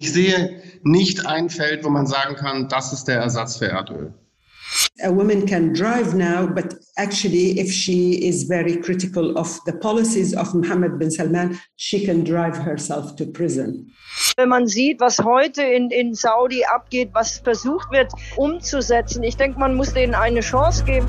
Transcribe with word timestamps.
Ich 0.00 0.12
sehe 0.12 0.62
nicht 0.84 1.26
ein 1.26 1.50
Feld, 1.50 1.84
wo 1.84 1.90
man 1.90 2.06
sagen 2.06 2.36
kann, 2.36 2.68
das 2.68 2.92
ist 2.92 3.08
der 3.08 3.16
Ersatz 3.18 3.56
für 3.56 3.66
Erdöl. 3.66 4.14
A 5.02 5.10
woman 5.10 5.44
can 5.46 5.72
drive 5.72 6.14
now, 6.14 6.46
but 6.46 6.76
actually, 6.96 7.58
if 7.58 7.72
she 7.72 8.14
is 8.28 8.44
very 8.44 8.80
critical 8.80 9.36
of 9.36 9.58
the 9.64 9.72
policies 9.72 10.36
of 10.36 10.54
Mohammed 10.54 10.98
bin 10.98 11.10
Salman, 11.10 11.58
she 11.76 12.04
can 12.04 12.22
drive 12.22 12.56
herself 12.56 13.16
to 13.16 13.26
prison. 13.26 13.92
Wenn 14.36 14.50
man 14.50 14.68
sieht, 14.68 15.00
was 15.00 15.18
heute 15.18 15.62
in, 15.62 15.90
in 15.90 16.14
Saudi 16.14 16.64
abgeht, 16.64 17.10
was 17.12 17.38
versucht 17.38 17.90
wird 17.90 18.12
umzusetzen, 18.36 19.22
ich 19.24 19.36
denke, 19.36 19.58
man 19.58 19.74
muss 19.74 19.94
denen 19.94 20.14
eine 20.14 20.40
Chance 20.40 20.84
geben. 20.84 21.08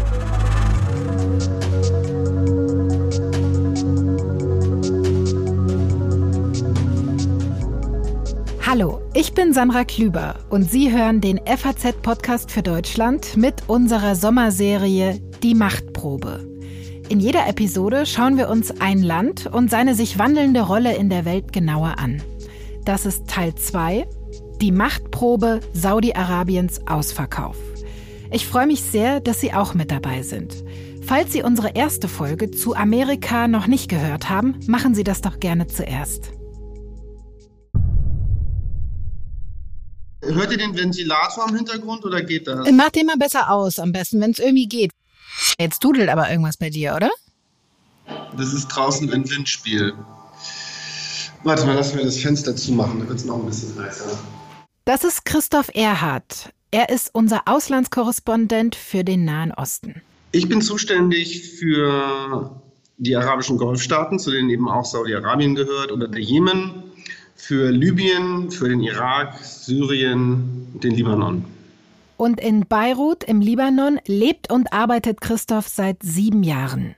Ich 9.13 9.33
bin 9.33 9.53
Sandra 9.53 9.85
Klüber 9.85 10.35
und 10.49 10.69
Sie 10.69 10.91
hören 10.91 11.19
den 11.19 11.39
FAZ-Podcast 11.45 12.51
für 12.51 12.61
Deutschland 12.61 13.35
mit 13.35 13.67
unserer 13.67 14.15
Sommerserie 14.15 15.19
Die 15.41 15.55
Machtprobe. 15.55 16.47
In 17.09 17.19
jeder 17.19 17.47
Episode 17.47 18.05
schauen 18.05 18.37
wir 18.37 18.49
uns 18.49 18.79
ein 18.79 19.01
Land 19.01 19.47
und 19.47 19.71
seine 19.71 19.95
sich 19.95 20.19
wandelnde 20.19 20.61
Rolle 20.61 20.95
in 20.95 21.09
der 21.09 21.25
Welt 21.25 21.51
genauer 21.51 21.95
an. 21.97 22.21
Das 22.85 23.05
ist 23.05 23.27
Teil 23.27 23.55
2, 23.55 24.07
die 24.61 24.71
Machtprobe 24.71 25.61
Saudi-Arabiens 25.73 26.87
Ausverkauf. 26.87 27.57
Ich 28.31 28.45
freue 28.45 28.67
mich 28.67 28.83
sehr, 28.83 29.21
dass 29.21 29.41
Sie 29.41 29.53
auch 29.53 29.73
mit 29.73 29.89
dabei 29.89 30.21
sind. 30.21 30.63
Falls 31.01 31.33
Sie 31.33 31.41
unsere 31.41 31.69
erste 31.69 32.07
Folge 32.07 32.51
zu 32.51 32.75
Amerika 32.75 33.47
noch 33.47 33.65
nicht 33.65 33.89
gehört 33.89 34.29
haben, 34.29 34.59
machen 34.67 34.93
Sie 34.93 35.03
das 35.03 35.21
doch 35.21 35.39
gerne 35.39 35.65
zuerst. 35.65 36.38
Hört 40.33 40.51
ihr 40.51 40.57
den 40.57 40.77
Ventilator 40.77 41.49
im 41.49 41.55
Hintergrund 41.55 42.05
oder 42.05 42.21
geht 42.21 42.47
das? 42.47 42.67
Äh, 42.67 42.71
mach 42.71 42.89
den 42.89 43.07
mal 43.07 43.17
besser 43.17 43.49
aus, 43.49 43.79
am 43.79 43.91
besten, 43.91 44.21
wenn 44.21 44.31
es 44.31 44.39
irgendwie 44.39 44.67
geht. 44.67 44.91
Jetzt 45.59 45.83
dudelt 45.83 46.09
aber 46.09 46.29
irgendwas 46.29 46.57
bei 46.57 46.69
dir, 46.69 46.95
oder? 46.95 47.09
Das 48.37 48.53
ist 48.53 48.67
draußen 48.67 49.11
ein 49.11 49.29
Windspiel. 49.29 49.93
Warte 51.43 51.65
mal, 51.65 51.75
lass 51.75 51.93
mir 51.95 52.03
das 52.03 52.17
Fenster 52.17 52.55
zumachen, 52.55 52.99
dann 52.99 53.07
wird 53.07 53.19
es 53.19 53.25
noch 53.25 53.39
ein 53.39 53.45
bisschen 53.45 53.79
heißer. 53.81 54.19
Das 54.85 55.03
ist 55.03 55.25
Christoph 55.25 55.69
Erhardt. 55.73 56.51
Er 56.71 56.89
ist 56.89 57.09
unser 57.13 57.43
Auslandskorrespondent 57.45 58.75
für 58.75 59.03
den 59.03 59.25
Nahen 59.25 59.51
Osten. 59.51 60.01
Ich 60.31 60.47
bin 60.47 60.61
zuständig 60.61 61.57
für 61.57 62.61
die 62.97 63.15
arabischen 63.15 63.57
Golfstaaten, 63.57 64.19
zu 64.19 64.29
denen 64.29 64.49
eben 64.49 64.69
auch 64.69 64.85
Saudi-Arabien 64.85 65.55
gehört, 65.55 65.91
oder 65.91 66.07
der 66.07 66.21
Jemen, 66.21 66.83
für 67.39 67.71
Libyen, 67.71 68.51
für 68.51 68.67
den 68.67 68.81
Irak, 68.81 69.39
Syrien, 69.41 70.67
den 70.83 70.91
Libanon. 70.91 71.45
Und 72.17 72.39
in 72.41 72.67
Beirut 72.67 73.23
im 73.23 73.39
Libanon 73.39 73.99
lebt 74.05 74.51
und 74.51 74.73
arbeitet 74.73 75.21
Christoph 75.21 75.67
seit 75.67 76.03
sieben 76.03 76.43
Jahren. 76.43 76.95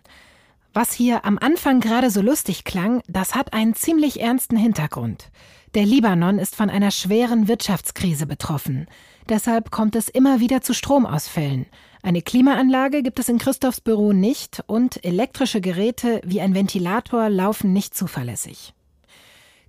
Was 0.73 0.93
hier 0.93 1.25
am 1.25 1.37
Anfang 1.37 1.79
gerade 1.79 2.09
so 2.09 2.21
lustig 2.21 2.63
klang, 2.63 3.01
das 3.07 3.35
hat 3.35 3.53
einen 3.53 3.75
ziemlich 3.75 4.19
ernsten 4.19 4.57
Hintergrund. 4.57 5.29
Der 5.75 5.85
Libanon 5.85 6.39
ist 6.39 6.55
von 6.55 6.69
einer 6.69 6.91
schweren 6.91 7.47
Wirtschaftskrise 7.47 8.25
betroffen. 8.25 8.87
Deshalb 9.29 9.69
kommt 9.69 9.95
es 9.95 10.09
immer 10.09 10.39
wieder 10.39 10.61
zu 10.61 10.73
Stromausfällen. 10.73 11.67
Eine 12.01 12.23
Klimaanlage 12.23 13.03
gibt 13.03 13.19
es 13.19 13.29
in 13.29 13.37
Christophs 13.37 13.79
Büro 13.79 14.11
nicht 14.11 14.63
und 14.65 15.05
elektrische 15.05 15.61
Geräte 15.61 16.19
wie 16.25 16.41
ein 16.41 16.55
Ventilator 16.55 17.29
laufen 17.29 17.73
nicht 17.73 17.95
zuverlässig. 17.95 18.73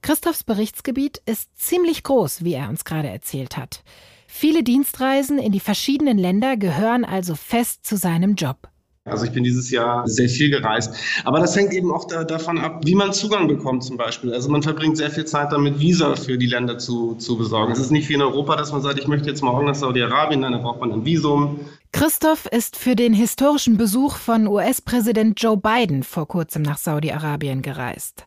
Christophs 0.03 0.42
Berichtsgebiet 0.42 1.22
ist 1.27 1.48
ziemlich 1.56 2.03
groß, 2.03 2.42
wie 2.42 2.55
er 2.55 2.69
uns 2.69 2.84
gerade 2.84 3.08
erzählt 3.08 3.56
hat. 3.56 3.84
Viele 4.27 4.64
Dienstreisen 4.64 5.39
in 5.39 5.53
die 5.53 5.61
verschiedenen 5.61 6.19
Länder 6.19 6.56
gehören 6.56 7.05
also 7.05 7.36
fest 7.36 7.86
zu 7.86 7.97
seinem 7.97 8.34
Job. 8.34 8.69
Also 9.05 9.25
ich 9.25 9.33
bin 9.33 9.44
dieses 9.44 9.70
Jahr 9.70 10.06
sehr 10.09 10.28
viel 10.28 10.50
gereist. 10.50 10.94
Aber 11.25 11.38
das 11.38 11.56
hängt 11.56 11.72
eben 11.72 11.93
auch 11.93 12.06
da, 12.06 12.25
davon 12.25 12.59
ab, 12.59 12.82
wie 12.84 12.94
man 12.94 13.12
Zugang 13.12 13.47
bekommt 13.47 13.84
zum 13.84 13.97
Beispiel. 13.97 14.32
Also 14.32 14.49
man 14.49 14.62
verbringt 14.62 14.97
sehr 14.97 15.10
viel 15.10 15.25
Zeit 15.25 15.53
damit, 15.53 15.78
Visa 15.78 16.16
für 16.16 16.38
die 16.38 16.47
Länder 16.47 16.78
zu, 16.78 17.15
zu 17.16 17.37
besorgen. 17.37 17.72
Es 17.72 17.78
ist 17.78 17.91
nicht 17.91 18.09
wie 18.09 18.15
in 18.15 18.22
Europa, 18.22 18.56
dass 18.56 18.72
man 18.72 18.81
sagt, 18.81 18.98
ich 18.98 19.09
möchte 19.09 19.28
jetzt 19.28 19.43
morgen 19.43 19.66
nach 19.66 19.75
Saudi-Arabien, 19.75 20.43
dann 20.43 20.60
braucht 20.62 20.81
man 20.81 20.93
ein 20.93 21.04
Visum. 21.04 21.60
Christoph 21.93 22.47
ist 22.47 22.77
für 22.77 22.97
den 22.97 23.12
historischen 23.12 23.77
Besuch 23.77 24.16
von 24.16 24.47
US-Präsident 24.48 25.41
Joe 25.41 25.56
Biden 25.56 26.03
vor 26.03 26.27
kurzem 26.27 26.62
nach 26.62 26.78
Saudi-Arabien 26.78 27.62
gereist. 27.62 28.27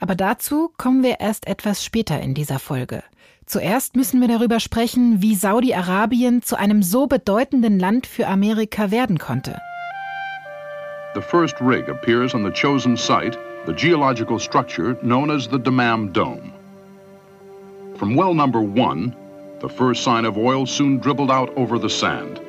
Aber 0.00 0.14
dazu 0.14 0.70
kommen 0.76 1.02
wir 1.02 1.20
erst 1.20 1.46
etwas 1.46 1.84
später 1.84 2.20
in 2.20 2.34
dieser 2.34 2.58
Folge. 2.58 3.02
Zuerst 3.44 3.96
müssen 3.96 4.20
wir 4.20 4.28
darüber 4.28 4.60
sprechen, 4.60 5.22
wie 5.22 5.34
Saudi-Arabien 5.34 6.42
zu 6.42 6.56
einem 6.56 6.82
so 6.82 7.06
bedeutenden 7.06 7.78
Land 7.78 8.06
für 8.06 8.26
Amerika 8.26 8.90
werden 8.90 9.18
konnte. 9.18 9.58
The 11.14 11.20
first 11.20 11.60
rig 11.60 11.88
appears 11.88 12.34
on 12.34 12.44
the 12.44 12.52
chosen 12.52 12.96
site, 12.96 13.36
the 13.66 13.72
geological 13.72 14.38
structure 14.38 14.94
known 15.02 15.30
as 15.30 15.48
the 15.50 15.58
Dammam 15.58 16.12
Dome. 16.12 16.52
From 17.96 18.14
well 18.16 18.32
number 18.32 18.60
one, 18.60 19.14
the 19.60 19.68
first 19.68 20.02
sign 20.02 20.24
of 20.24 20.38
oil 20.38 20.64
soon 20.64 21.00
dribbled 21.00 21.30
out 21.30 21.50
over 21.56 21.78
the 21.78 21.90
sand. 21.90 22.40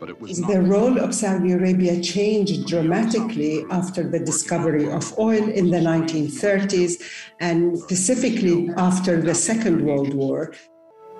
The 0.00 0.62
role 0.64 0.98
of 0.98 1.14
Saudi 1.14 1.52
Arabia 1.52 2.00
changed 2.00 2.66
dramatically 2.68 3.64
after 3.70 4.08
the 4.08 4.20
discovery 4.20 4.90
of 4.90 5.18
oil 5.18 5.48
in 5.48 5.70
the 5.70 5.78
1930s 5.78 7.02
and 7.40 7.76
specifically 7.78 8.70
after 8.76 9.20
the 9.20 9.34
Second 9.34 9.84
World 9.84 10.14
War. 10.14 10.52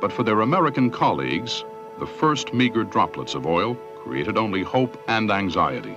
But 0.01 0.13
for 0.13 0.23
their 0.23 0.43
American 0.43 0.91
colleagues, 0.91 1.65
the 1.99 2.07
first 2.07 2.55
meager 2.55 2.85
droplets 2.85 3.35
of 3.35 3.47
oil 3.47 3.75
created 4.05 4.39
only 4.39 4.63
hope 4.63 5.03
and 5.09 5.31
anxiety. 5.31 5.97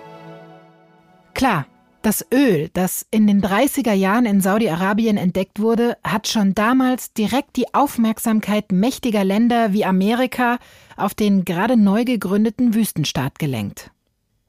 Klar, 1.36 1.68
Das 2.02 2.26
Öl, 2.34 2.70
das 2.74 3.06
in 3.12 3.28
den 3.28 3.44
30er 3.44 3.94
Jahren 3.94 4.26
in 4.26 4.42
Saudi-Arabien 4.42 5.18
entdeckt 5.18 5.60
wurde, 5.60 5.98
hat 6.04 6.28
schon 6.28 6.56
damals 6.56 7.14
direkt 7.14 7.56
die 7.58 7.76
Aufmerksamkeit 7.76 8.72
mächtiger 8.72 9.24
Länder 9.24 9.72
wie 9.72 9.86
Amerika 9.86 10.58
auf 10.98 11.14
den 11.14 11.46
gerade 11.46 11.78
neu 11.78 12.04
gegründeten 12.04 12.74
Wüstenstaat 12.74 13.38
gelenkt. 13.38 13.92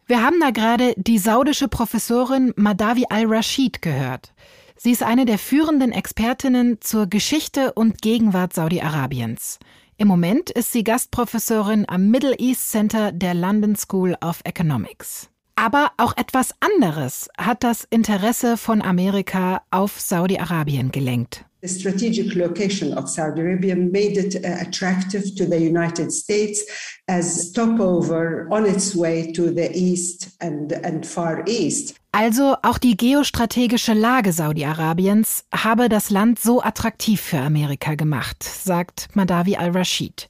Wir 0.06 0.22
haben 0.22 0.40
da 0.40 0.50
gerade 0.50 0.94
die 0.96 1.18
saudische 1.18 1.68
Professorin 1.68 2.54
Madawi 2.56 3.04
al-Rashid 3.10 3.82
gehört. 3.82 4.32
Sie 4.74 4.90
ist 4.90 5.02
eine 5.02 5.26
der 5.26 5.38
führenden 5.38 5.92
Expertinnen 5.92 6.80
zur 6.80 7.06
Geschichte 7.06 7.74
und 7.74 8.00
Gegenwart 8.00 8.54
Saudi-Arabiens. 8.54 9.58
Im 9.98 10.08
Moment 10.08 10.50
ist 10.50 10.72
sie 10.72 10.84
Gastprofessorin 10.84 11.84
am 11.86 12.08
Middle 12.08 12.34
East 12.38 12.70
Center 12.70 13.12
der 13.12 13.34
London 13.34 13.76
School 13.76 14.16
of 14.22 14.40
Economics. 14.44 15.31
Aber 15.62 15.92
auch 15.96 16.16
etwas 16.16 16.56
anderes 16.58 17.28
hat 17.38 17.62
das 17.62 17.86
Interesse 17.88 18.56
von 18.56 18.82
Amerika 18.82 19.62
auf 19.70 20.00
Saudi-Arabien 20.00 20.90
gelenkt. 20.90 21.44
The 21.60 21.68
strategic 21.68 22.34
location 22.34 22.92
of 22.98 23.08
Saudi 23.08 23.42
Arabia 23.42 23.76
made 23.76 24.18
it 24.18 24.34
uh, 24.44 24.60
attractive 24.60 25.22
to 25.36 25.44
the 25.44 25.58
United 25.58 26.10
States 26.10 26.66
as 27.06 27.50
stopover 27.50 28.48
on 28.50 28.66
its 28.66 28.96
way 28.96 29.30
to 29.34 29.54
the 29.54 29.70
east 29.72 30.30
and, 30.40 30.72
and 30.84 31.06
far 31.06 31.46
east. 31.46 31.94
Also 32.10 32.56
auch 32.62 32.78
die 32.78 32.96
geostrategische 32.96 33.92
Lage 33.92 34.32
Saudi-Arabiens 34.32 35.44
habe 35.54 35.88
das 35.88 36.10
Land 36.10 36.40
so 36.40 36.60
attraktiv 36.60 37.20
für 37.20 37.38
Amerika 37.38 37.94
gemacht, 37.94 38.42
sagt 38.42 39.10
Madawi 39.14 39.54
al-Rashid. 39.54 40.28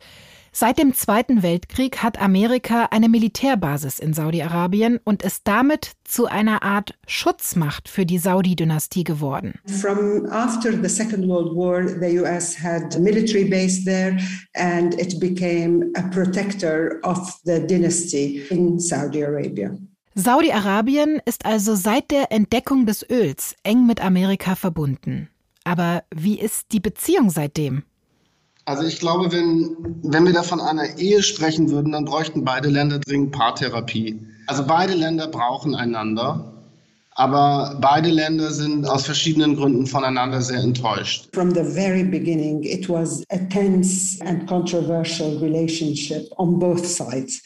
Seit 0.54 0.78
dem 0.78 0.92
Zweiten 0.92 1.42
Weltkrieg 1.42 2.02
hat 2.02 2.20
Amerika 2.20 2.88
eine 2.90 3.08
Militärbasis 3.08 3.98
in 3.98 4.12
Saudi-Arabien 4.12 5.00
und 5.02 5.22
ist 5.22 5.42
damit 5.44 5.92
zu 6.04 6.26
einer 6.26 6.62
Art 6.62 6.94
Schutzmacht 7.06 7.88
für 7.88 8.04
die 8.04 8.18
Saudi-Dynastie 8.18 9.02
geworden. 9.02 9.54
From 9.66 10.26
after 10.26 10.72
the 10.72 10.90
Second 10.90 11.26
World 11.26 11.56
War, 11.56 11.88
the 11.88 12.20
US 12.20 12.62
had 12.62 12.94
a 12.94 12.98
military 12.98 13.44
base 13.44 13.82
there 13.86 14.18
and 14.54 14.92
it 15.00 15.18
became 15.18 15.90
a 15.96 16.02
protector 16.10 17.00
of 17.02 17.40
the 17.44 17.58
dynasty 17.66 18.42
in 18.50 18.78
Saudi 18.78 19.22
Arabia. 19.22 19.74
Saudi-Arabien 20.14 21.22
ist 21.24 21.46
also 21.46 21.74
seit 21.74 22.10
der 22.10 22.30
Entdeckung 22.30 22.84
des 22.84 23.08
Öls 23.08 23.56
eng 23.62 23.86
mit 23.86 24.04
Amerika 24.04 24.54
verbunden. 24.54 25.30
Aber 25.64 26.02
wie 26.14 26.38
ist 26.38 26.72
die 26.72 26.80
Beziehung 26.80 27.30
seitdem? 27.30 27.84
Also 28.64 28.84
ich 28.84 29.00
glaube, 29.00 29.32
wenn, 29.32 29.76
wenn 30.02 30.24
wir 30.24 30.32
da 30.32 30.42
von 30.42 30.60
einer 30.60 30.98
Ehe 30.98 31.22
sprechen 31.22 31.70
würden, 31.70 31.92
dann 31.92 32.04
bräuchten 32.04 32.44
beide 32.44 32.68
Länder 32.68 33.00
dringend 33.00 33.32
Paartherapie. 33.32 34.20
Also 34.46 34.64
beide 34.66 34.94
Länder 34.94 35.26
brauchen 35.26 35.74
einander. 35.74 36.48
Aber 37.14 37.76
beide 37.80 38.08
Länder 38.08 38.50
sind 38.52 38.86
aus 38.86 39.04
verschiedenen 39.04 39.56
Gründen 39.56 39.86
voneinander 39.86 40.40
sehr 40.40 40.60
enttäuscht. 40.60 41.28
From 41.34 41.50
the 41.50 41.62
very 41.62 42.02
beginning, 42.02 42.62
it 42.62 42.88
was 42.88 43.22
a 43.30 43.38
tense 43.50 44.18
and 44.24 44.48
controversial 44.48 45.36
relationship 45.38 46.26
on 46.38 46.58
both 46.58 46.86
sides. 46.86 47.42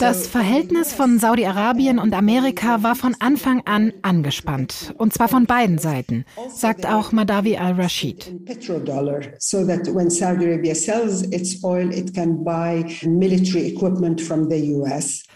Das 0.00 0.26
Verhältnis 0.26 0.94
von 0.94 1.18
Saudi-Arabien 1.18 1.98
und 1.98 2.14
Amerika 2.14 2.82
war 2.82 2.96
von 2.96 3.14
Anfang 3.18 3.60
an 3.66 3.92
angespannt. 4.00 4.94
Und 4.96 5.12
zwar 5.12 5.28
von 5.28 5.44
beiden 5.44 5.76
Seiten, 5.76 6.24
sagt 6.48 6.86
auch 6.86 7.12
Madawi 7.12 7.58
al-Rashid. 7.58 8.32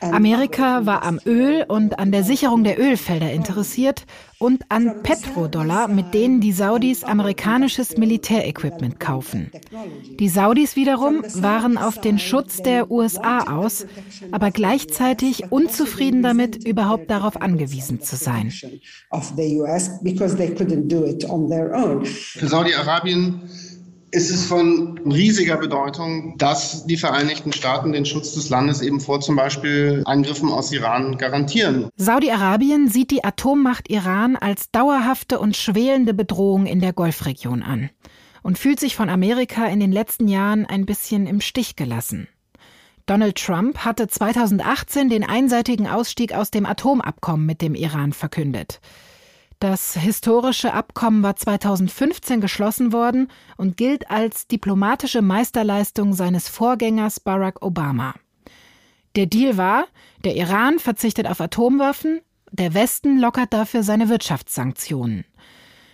Amerika 0.01 0.87
war 0.87 1.03
am 1.03 1.21
Öl 1.27 1.65
und 1.69 1.99
an 1.99 2.11
der 2.11 2.25
Sicherung 2.25 2.65
der 2.65 2.81
Ölfelder 2.81 3.33
interessiert 3.33 4.07
und 4.45 4.65
an 4.69 5.03
Petrodollar, 5.03 5.89
mit 5.89 6.13
denen 6.13 6.43
die 6.43 6.53
Saudis 6.53 7.03
amerikanisches 7.03 7.97
Militärequipment 7.97 9.01
kaufen. 9.01 9.51
Die 10.19 10.29
Saudis 10.29 10.77
wiederum 10.77 11.23
waren 11.37 11.79
auf 11.79 11.99
den 11.99 12.19
Schutz 12.19 12.59
der 12.59 12.91
USA 12.91 13.57
aus, 13.57 13.87
aber 14.33 14.51
gleichzeitig 14.51 15.51
unzufrieden 15.51 16.23
damit, 16.23 16.63
überhaupt 16.63 17.11
darauf 17.11 17.41
angewiesen 17.41 18.03
zu 18.03 18.17
sein. 18.17 18.53
Für 22.05 22.49
Saudi-Arabien 22.49 23.41
ist 24.15 24.31
es 24.31 24.47
von 24.47 24.99
riesiger 25.05 25.57
Bedeutung, 25.57 26.39
dass 26.39 26.87
die 26.87 26.97
Vereinigten 26.97 27.53
Staaten 27.53 27.93
den 27.93 28.07
Schutz 28.07 28.33
des 28.35 28.49
Landes 28.49 28.81
eben 28.81 29.01
vor 29.01 29.21
zum 29.21 29.35
Beispiel 29.35 30.03
Angriffen 30.07 30.51
aus 30.51 30.71
Iran 30.71 31.19
garantieren. 31.19 31.89
Saudi-Arabien 31.97 32.89
sieht 32.89 33.11
die 33.11 33.25
Atommacht 33.25 33.91
Iran 33.91 34.37
als 34.37 34.71
dauerhafte 34.71 35.41
und 35.41 35.57
schwelende 35.57 36.15
Bedrohung 36.15 36.67
in 36.67 36.81
der 36.81 36.93
Golfregion 36.93 37.63
an 37.65 37.91
und 38.43 38.57
fühlt 38.57 38.79
sich 38.79 38.95
von 38.95 39.11
Amerika 39.11 39.67
in 39.67 39.81
den 39.81 39.91
letzten 39.91 40.29
Jahren 40.29 40.65
ein 40.65 40.87
bisschen 40.87 41.27
im 41.27 41.41
Stich 41.41 41.75
gelassen. 41.75 42.29
Donald 43.07 43.37
Trump 43.37 43.79
hatte 43.79 44.07
2018 44.07 45.09
den 45.09 45.25
einseitigen 45.25 45.89
Ausstieg 45.89 46.33
aus 46.33 46.51
dem 46.51 46.67
Atomabkommen 46.67 47.45
mit 47.45 47.61
dem 47.61 47.75
Iran 47.75 48.13
verkündet. 48.13 48.81
Das 49.65 49.95
historische 49.95 50.75
Abkommen 50.75 51.23
war 51.23 51.37
2015 51.37 52.43
geschlossen 52.43 52.93
worden 52.93 53.29
und 53.57 53.79
gilt 53.79 54.11
als 54.11 54.47
diplomatische 54.47 55.23
Meisterleistung 55.23 56.13
seines 56.13 56.51
Vorgängers 56.51 57.19
Barack 57.19 57.63
Obama. 57.63 58.13
Der 59.17 59.25
Deal 59.25 59.57
war, 59.57 59.87
der 60.23 60.37
Iran 60.37 60.79
verzichtet 60.79 61.27
auf 61.27 61.41
Atomwaffen, 61.41 62.21
der 62.53 62.75
Westen 62.75 63.19
lockert 63.19 63.55
dafür 63.55 63.83
seine 63.83 64.11
Wirtschaftssanktionen. 64.11 65.25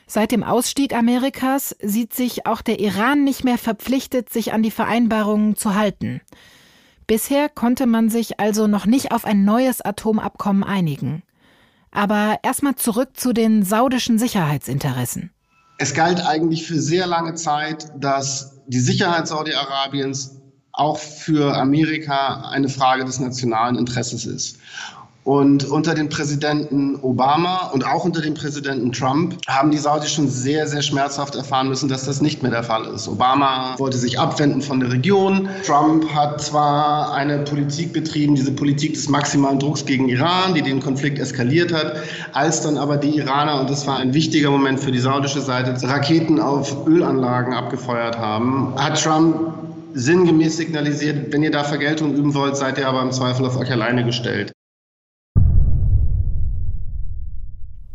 Seit 0.08 0.32
dem 0.32 0.42
Ausstieg 0.42 0.92
Amerikas 0.92 1.76
sieht 1.80 2.12
sich 2.12 2.46
auch 2.46 2.62
der 2.62 2.80
Iran 2.80 3.22
nicht 3.22 3.44
mehr 3.44 3.56
verpflichtet, 3.56 4.30
sich 4.30 4.52
an 4.52 4.64
die 4.64 4.72
Vereinbarungen 4.72 5.54
zu 5.54 5.76
halten. 5.76 6.22
Bisher 7.06 7.48
konnte 7.48 7.86
man 7.86 8.08
sich 8.08 8.40
also 8.40 8.66
noch 8.66 8.86
nicht 8.86 9.12
auf 9.12 9.24
ein 9.24 9.44
neues 9.44 9.80
Atomabkommen 9.80 10.64
einigen. 10.64 11.22
Aber 11.92 12.38
erstmal 12.42 12.76
zurück 12.76 13.10
zu 13.14 13.32
den 13.32 13.64
saudischen 13.64 14.18
Sicherheitsinteressen. 14.18 15.30
Es 15.78 15.94
galt 15.94 16.24
eigentlich 16.24 16.66
für 16.66 16.78
sehr 16.78 17.06
lange 17.06 17.34
Zeit, 17.34 17.90
dass 17.98 18.60
die 18.66 18.80
Sicherheit 18.80 19.26
Saudi-Arabiens 19.26 20.40
auch 20.72 20.98
für 20.98 21.56
Amerika 21.56 22.48
eine 22.50 22.68
Frage 22.68 23.04
des 23.04 23.18
nationalen 23.18 23.76
Interesses 23.76 24.24
ist. 24.24 24.58
Und 25.24 25.64
unter 25.64 25.94
dem 25.94 26.08
Präsidenten 26.08 26.96
Obama 27.02 27.70
und 27.74 27.86
auch 27.86 28.04
unter 28.04 28.22
dem 28.22 28.34
Präsidenten 28.34 28.90
Trump 28.90 29.36
haben 29.46 29.70
die 29.70 29.76
Saudis 29.76 30.10
schon 30.10 30.28
sehr, 30.28 30.66
sehr 30.66 30.80
schmerzhaft 30.80 31.34
erfahren 31.34 31.68
müssen, 31.68 31.90
dass 31.90 32.06
das 32.06 32.22
nicht 32.22 32.42
mehr 32.42 32.50
der 32.50 32.62
Fall 32.62 32.86
ist. 32.86 33.06
Obama 33.06 33.74
wollte 33.78 33.98
sich 33.98 34.18
abwenden 34.18 34.62
von 34.62 34.80
der 34.80 34.90
Region. 34.90 35.48
Trump 35.66 36.08
hat 36.14 36.40
zwar 36.40 37.12
eine 37.12 37.38
Politik 37.40 37.92
betrieben, 37.92 38.34
diese 38.34 38.52
Politik 38.52 38.94
des 38.94 39.08
maximalen 39.08 39.58
Drucks 39.58 39.84
gegen 39.84 40.08
Iran, 40.08 40.54
die 40.54 40.62
den 40.62 40.80
Konflikt 40.80 41.18
eskaliert 41.18 41.72
hat, 41.72 41.98
als 42.32 42.62
dann 42.62 42.78
aber 42.78 42.96
die 42.96 43.18
Iraner, 43.18 43.60
und 43.60 43.68
das 43.68 43.86
war 43.86 43.98
ein 43.98 44.14
wichtiger 44.14 44.50
Moment 44.50 44.80
für 44.80 44.90
die 44.90 44.98
saudische 44.98 45.42
Seite, 45.42 45.76
Raketen 45.86 46.40
auf 46.40 46.86
Ölanlagen 46.86 47.52
abgefeuert 47.52 48.18
haben, 48.18 48.74
hat 48.76 49.02
Trump 49.02 49.36
sinngemäß 49.92 50.56
signalisiert, 50.56 51.32
wenn 51.32 51.42
ihr 51.42 51.50
da 51.50 51.64
Vergeltung 51.64 52.14
üben 52.14 52.32
wollt, 52.32 52.56
seid 52.56 52.78
ihr 52.78 52.88
aber 52.88 53.02
im 53.02 53.12
Zweifel 53.12 53.44
auf 53.44 53.58
euch 53.58 53.70
alleine 53.70 54.04
gestellt. 54.04 54.52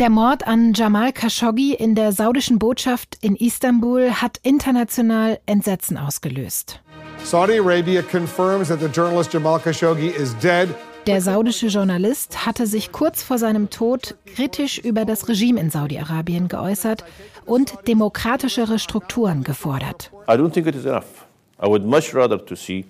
Der 0.01 0.09
Mord 0.09 0.45
an 0.45 0.73
Jamal 0.73 1.13
Khashoggi 1.13 1.73
in 1.73 1.95
der 1.95 2.11
saudischen 2.11 2.59
Botschaft 2.59 3.17
in 3.21 3.37
Istanbul 3.37 4.11
hat 4.11 4.41
international 4.43 5.39
Entsetzen 5.45 5.97
ausgelöst. 5.97 6.81
Saudi 7.23 7.59
Arabia 7.59 8.01
confirms 8.01 8.67
that 8.67 8.81
the 8.81 8.87
journalist 8.87 9.31
Jamal 9.31 9.57
Khashoggi 9.57 10.09
is 10.09 10.35
dead. 10.43 10.67
Der 11.07 11.21
saudische 11.21 11.67
Journalist 11.67 12.45
hatte 12.45 12.67
sich 12.67 12.91
kurz 12.91 13.23
vor 13.23 13.37
seinem 13.37 13.69
Tod 13.69 14.15
kritisch 14.25 14.79
über 14.79 15.05
das 15.05 15.29
Regime 15.29 15.61
in 15.61 15.69
Saudi-Arabien 15.69 16.49
geäußert 16.49 17.05
und 17.45 17.73
demokratischere 17.87 18.79
Strukturen 18.79 19.45
gefordert. 19.45 20.11
I 20.27 20.33
don't 20.33 20.51
think 20.51 20.67
it 20.67 20.75
is 20.75 20.83
enough. 20.83 21.25
I 21.63 21.67
would 21.67 21.85
much 21.85 22.13
rather 22.13 22.37
to 22.45 22.55
see 22.57 22.83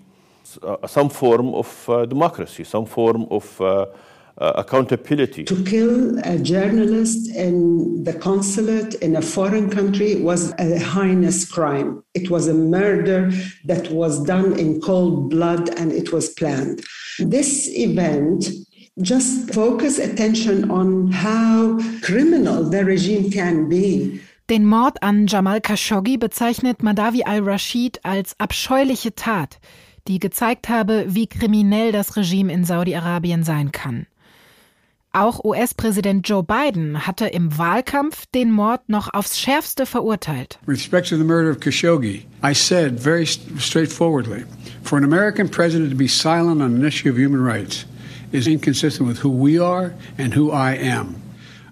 uh, 0.63 0.88
some 0.88 1.12
form 1.12 1.54
of 1.54 1.88
uh, 1.88 2.07
democracy, 2.07 2.63
some 2.63 2.88
form 2.88 3.28
of 3.30 3.62
uh, 4.37 4.53
accountability. 4.55 5.43
To 5.45 5.63
kill 5.63 6.19
a 6.23 6.37
journalist 6.37 7.33
in 7.35 8.03
the 8.03 8.13
consulate 8.13 8.95
in 8.95 9.15
a 9.15 9.21
foreign 9.21 9.69
country 9.69 10.15
was 10.15 10.53
a 10.59 10.79
heinous 10.79 11.45
crime. 11.45 12.03
It 12.13 12.29
was 12.29 12.47
a 12.47 12.53
murder 12.53 13.31
that 13.65 13.91
was 13.91 14.23
done 14.23 14.57
in 14.59 14.81
cold 14.81 15.29
blood 15.29 15.69
and 15.79 15.91
it 15.91 16.11
was 16.11 16.29
planned. 16.29 16.83
This 17.19 17.69
event 17.69 18.49
just 19.01 19.53
focus 19.53 19.99
attention 19.99 20.71
on 20.71 21.11
how 21.11 21.79
criminal 22.01 22.69
the 22.69 22.85
regime 22.85 23.29
can 23.29 23.67
be. 23.67 24.21
Den 24.47 24.65
Mord 24.65 24.97
an 25.01 25.25
Jamal 25.27 25.59
Khashoggi 25.59 26.17
bezeichnet 26.17 26.83
Madawi 26.83 27.23
al-Rashid 27.25 27.99
als 28.03 28.39
abscheuliche 28.39 29.15
Tat, 29.15 29.59
die 30.07 30.19
gezeigt 30.19 30.69
habe, 30.69 31.05
wie 31.07 31.25
kriminell 31.25 31.91
das 31.91 32.15
Regime 32.15 32.53
in 32.53 32.63
Saudi-Arabien 32.63 33.43
sein 33.43 33.71
kann. 33.71 34.05
Auch 35.15 35.45
US-Präsident 35.45 36.27
Joe 36.27 36.44
Biden 36.44 37.07
hatte 37.07 37.27
im 37.27 37.57
Wahlkampf 37.57 38.25
den 38.35 38.51
Mord 38.51 38.89
noch 38.89 39.13
aufs 39.13 39.39
Schärfste 39.39 39.85
verurteilt. 39.85 40.59
With 40.65 40.79
respect 40.79 41.07
to 41.07 41.15
the 41.15 41.23
murder 41.23 41.50
of 41.50 41.62
Khashoggi, 41.62 42.25
I 42.44 42.53
said 42.53 43.00
very 43.00 43.25
straightforwardly, 43.25 44.44
for 44.83 44.97
an 44.97 45.06
American 45.06 45.47
president 45.47 45.89
to 45.91 45.95
be 45.95 46.09
silent 46.09 46.62
on 46.62 46.75
an 46.75 46.83
issue 46.83 47.09
of 47.09 47.17
human 47.17 47.41
rights 47.41 47.85
is 48.33 48.45
inconsistent 48.45 49.07
with 49.07 49.19
who 49.19 49.29
we 49.29 49.57
are 49.57 49.94
and 50.17 50.33
who 50.33 50.51
I 50.51 50.73
am. 50.73 51.15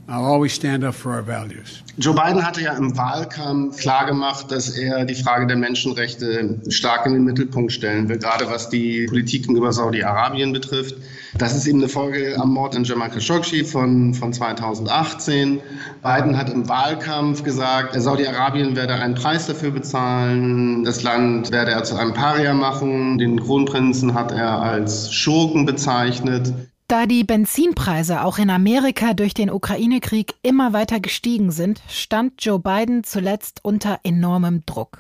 I'll 0.08 0.24
always 0.24 0.54
stand 0.54 0.86
up 0.86 0.96
for 0.96 1.12
our 1.12 1.22
values. 1.22 1.83
Joe 1.98 2.16
Biden 2.16 2.44
hatte 2.44 2.60
ja 2.62 2.74
im 2.74 2.98
Wahlkampf 2.98 3.78
klargemacht, 3.78 4.52
dass 4.52 4.70
er 4.70 5.06
die 5.06 5.14
Frage 5.14 5.46
der 5.46 5.58
Menschenrechte 5.58 6.60
stark 6.70 7.06
in 7.06 7.14
den 7.14 7.24
Mittelpunkt 7.24 7.72
stellen 7.72 8.10
will, 8.10 8.18
gerade 8.18 8.50
was 8.50 8.70
die 8.70 9.06
Politik 9.06 9.44
gegenüber 9.44 9.72
Saudi-Arabien 9.72 10.54
betrifft. 10.54 10.96
Das 11.38 11.56
ist 11.56 11.68
eben 11.68 11.80
eine 11.80 11.90
Folge 11.90 12.36
am 12.40 12.52
Mord 12.52 12.76
an 12.76 12.84
Jamal 12.84 13.12
Khashoggi 13.12 13.64
von, 13.64 14.16
von 14.16 14.34
2018. 14.34 15.60
Biden 16.02 16.36
hat 16.36 16.50
im 16.50 16.68
Wahlkampf 16.68 17.44
gesagt, 17.44 17.94
Saudi-Arabien 17.96 18.76
werde 18.76 18.96
einen 18.96 19.14
Preis 19.14 19.46
dafür 19.46 19.70
bezahlen, 19.70 20.84
das 20.84 21.04
Land 21.04 21.52
werde 21.52 21.74
er 21.74 21.84
zu 21.84 21.96
einem 21.96 22.14
Paria 22.14 22.56
machen, 22.56 23.20
den 23.20 23.40
Kronprinzen 23.40 24.16
hat 24.16 24.32
er 24.32 24.64
als 24.64 25.14
Schurken 25.14 25.68
bezeichnet. 25.68 26.54
Da 26.94 27.08
die 27.08 27.24
Benzinpreise 27.24 28.24
auch 28.24 28.38
in 28.38 28.52
Amerika 28.52 29.16
durch 29.16 29.34
den 29.34 29.50
Ukraine-Krieg 29.50 30.36
immer 30.44 30.74
weiter 30.74 31.00
gestiegen 31.00 31.50
sind, 31.50 31.82
stand 31.90 32.34
Joe 32.46 32.60
Biden 32.60 33.04
zuletzt 33.04 33.62
unter 33.66 34.00
enormem 34.04 34.64
Druck. 34.68 35.00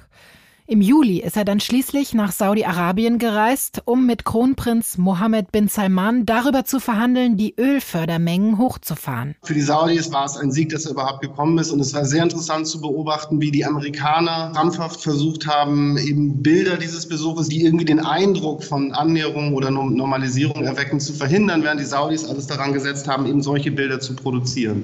Im 0.74 0.82
Juli 0.82 1.20
ist 1.20 1.38
er 1.38 1.46
dann 1.46 1.60
schließlich 1.60 2.16
nach 2.16 2.32
Saudi-Arabien 2.32 3.20
gereist, 3.20 3.84
um 3.86 4.08
mit 4.08 4.26
Kronprinz 4.26 4.98
Mohammed 4.98 5.52
bin 5.52 5.68
Salman 5.68 6.26
darüber 6.26 6.66
zu 6.66 6.80
verhandeln, 6.80 7.38
die 7.38 7.54
Ölfördermengen 7.60 8.58
hochzufahren. 8.58 9.36
Für 9.44 9.54
die 9.54 9.62
Saudis 9.62 10.12
war 10.12 10.26
es 10.26 10.36
ein 10.36 10.52
Sieg, 10.52 10.70
dass 10.70 10.86
er 10.86 10.94
überhaupt 10.94 11.22
gekommen 11.22 11.60
ist. 11.60 11.70
Und 11.70 11.80
es 11.80 11.94
war 11.94 12.06
sehr 12.06 12.24
interessant 12.24 12.66
zu 12.66 12.82
beobachten, 12.82 13.40
wie 13.40 13.52
die 13.52 13.64
Amerikaner 13.64 14.52
krampfhaft 14.56 15.00
versucht 15.04 15.46
haben, 15.46 15.96
eben 16.00 16.42
Bilder 16.42 16.78
dieses 16.78 17.08
Besuches, 17.08 17.50
die 17.50 17.64
irgendwie 17.64 17.86
den 17.86 18.00
Eindruck 18.00 18.64
von 18.64 18.94
Annäherung 18.94 19.54
oder 19.54 19.70
Normalisierung 19.70 20.64
erwecken, 20.64 21.00
zu 21.00 21.14
verhindern, 21.14 21.62
während 21.62 21.82
die 21.82 21.86
Saudis 21.86 22.26
alles 22.26 22.48
daran 22.48 22.74
gesetzt 22.74 23.08
haben, 23.08 23.28
eben 23.28 23.44
solche 23.44 23.70
Bilder 23.70 24.00
zu 24.00 24.16
produzieren. 24.16 24.82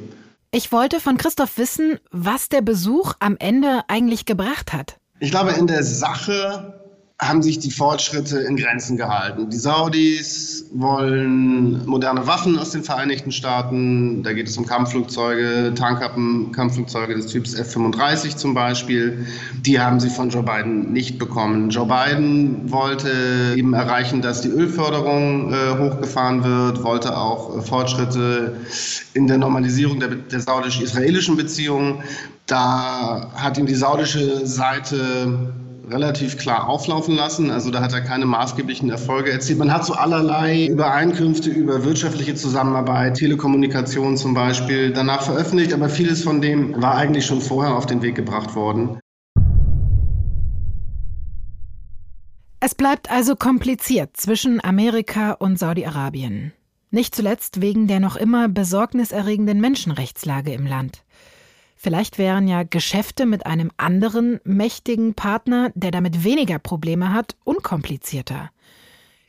Ich 0.52 0.72
wollte 0.72 1.00
von 1.00 1.18
Christoph 1.18 1.58
wissen, 1.58 1.98
was 2.12 2.48
der 2.48 2.62
Besuch 2.62 3.14
am 3.20 3.38
Ende 3.40 3.82
eigentlich 3.88 4.26
gebracht 4.26 4.72
hat. 4.72 4.99
Ich 5.20 5.32
glaube, 5.32 5.52
in 5.52 5.68
der 5.68 5.84
Sache 5.84 6.79
haben 7.22 7.44
sich 7.44 7.60
die 7.60 7.70
Fortschritte 7.70 8.40
in 8.40 8.56
Grenzen 8.56 8.96
gehalten. 8.96 9.50
Die 9.50 9.58
Saudis 9.58 10.66
wollen 10.72 11.86
moderne 11.86 12.26
Waffen 12.28 12.58
aus 12.58 12.72
den 12.72 12.82
Vereinigten 12.82 13.34
Staaten. 13.34 14.24
Da 14.24 14.32
geht 14.32 14.48
es 14.48 14.58
um 14.58 14.66
Kampfflugzeuge, 14.66 15.74
Tarnkappen, 15.76 16.54
Kampfflugzeuge 16.54 17.16
des 17.16 17.28
Typs 17.28 17.56
F-35 17.56 18.38
zum 18.38 18.54
Beispiel. 18.54 19.28
Die 19.66 19.82
haben 19.82 20.00
sie 20.00 20.10
von 20.10 20.30
Joe 20.30 20.44
Biden 20.44 20.94
nicht 20.94 21.20
bekommen. 21.20 21.70
Joe 21.70 21.86
Biden 21.86 22.72
wollte 22.72 23.12
eben 23.58 23.74
erreichen, 23.74 24.22
dass 24.22 24.40
die 24.40 24.50
Ölförderung 24.50 25.52
äh, 25.52 25.78
hochgefahren 25.78 26.46
wird, 26.46 26.84
wollte 26.84 27.18
auch 27.18 27.58
äh, 27.58 27.62
Fortschritte 27.62 28.56
in 29.14 29.28
der 29.28 29.38
Normalisierung 29.38 30.00
der, 30.00 30.16
der 30.16 30.40
saudisch-israelischen 30.40 31.36
Beziehungen. 31.36 32.02
Da 32.46 33.30
hat 33.36 33.58
ihm 33.58 33.66
die 33.66 33.76
saudische 33.76 34.48
Seite 34.48 35.52
relativ 35.90 36.38
klar 36.38 36.68
auflaufen 36.68 37.16
lassen. 37.16 37.52
Also 37.52 37.72
da 37.72 37.82
hat 37.82 37.94
er 37.94 38.02
keine 38.02 38.26
maßgeblichen 38.26 38.90
Erfolge 38.90 39.32
erzielt. 39.32 39.60
Man 39.60 39.74
hat 39.74 39.86
so 39.86 39.94
allerlei 39.94 40.68
Übereinkünfte 40.68 41.50
über 41.50 41.84
wirtschaftliche 41.84 42.36
Zusammenarbeit, 42.36 43.16
Telekommunikation 43.16 44.18
zum 44.18 44.34
Beispiel 44.34 44.92
danach 44.92 45.24
veröffentlicht, 45.24 45.74
aber 45.74 45.90
vieles 45.90 46.24
von 46.24 46.42
dem 46.42 46.82
war 46.82 46.96
eigentlich 46.96 47.26
schon 47.26 47.42
vorher 47.42 47.76
auf 47.76 47.86
den 47.86 48.02
Weg 48.02 48.16
gebracht 48.16 48.56
worden. 48.56 49.00
Es 52.62 52.76
bleibt 52.76 53.10
also 53.10 53.36
kompliziert 53.36 54.18
zwischen 54.18 54.64
Amerika 54.64 55.32
und 55.32 55.58
Saudi-Arabien. 55.58 56.52
Nicht 56.92 57.16
zuletzt 57.16 57.62
wegen 57.62 57.88
der 57.88 58.00
noch 58.00 58.16
immer 58.16 58.50
besorgniserregenden 58.50 59.62
Menschenrechtslage 59.62 60.52
im 60.54 60.66
Land. 60.66 61.04
Vielleicht 61.82 62.18
wären 62.18 62.50
ja 62.50 62.64
Geschäfte 62.64 63.26
mit 63.26 63.46
einem 63.46 63.72
anderen 63.78 64.42
mächtigen 64.44 65.14
Partner, 65.14 65.72
der 65.76 65.92
damit 65.92 66.26
weniger 66.26 66.60
Probleme 66.60 67.14
hat, 67.14 67.38
unkomplizierter. 67.46 68.52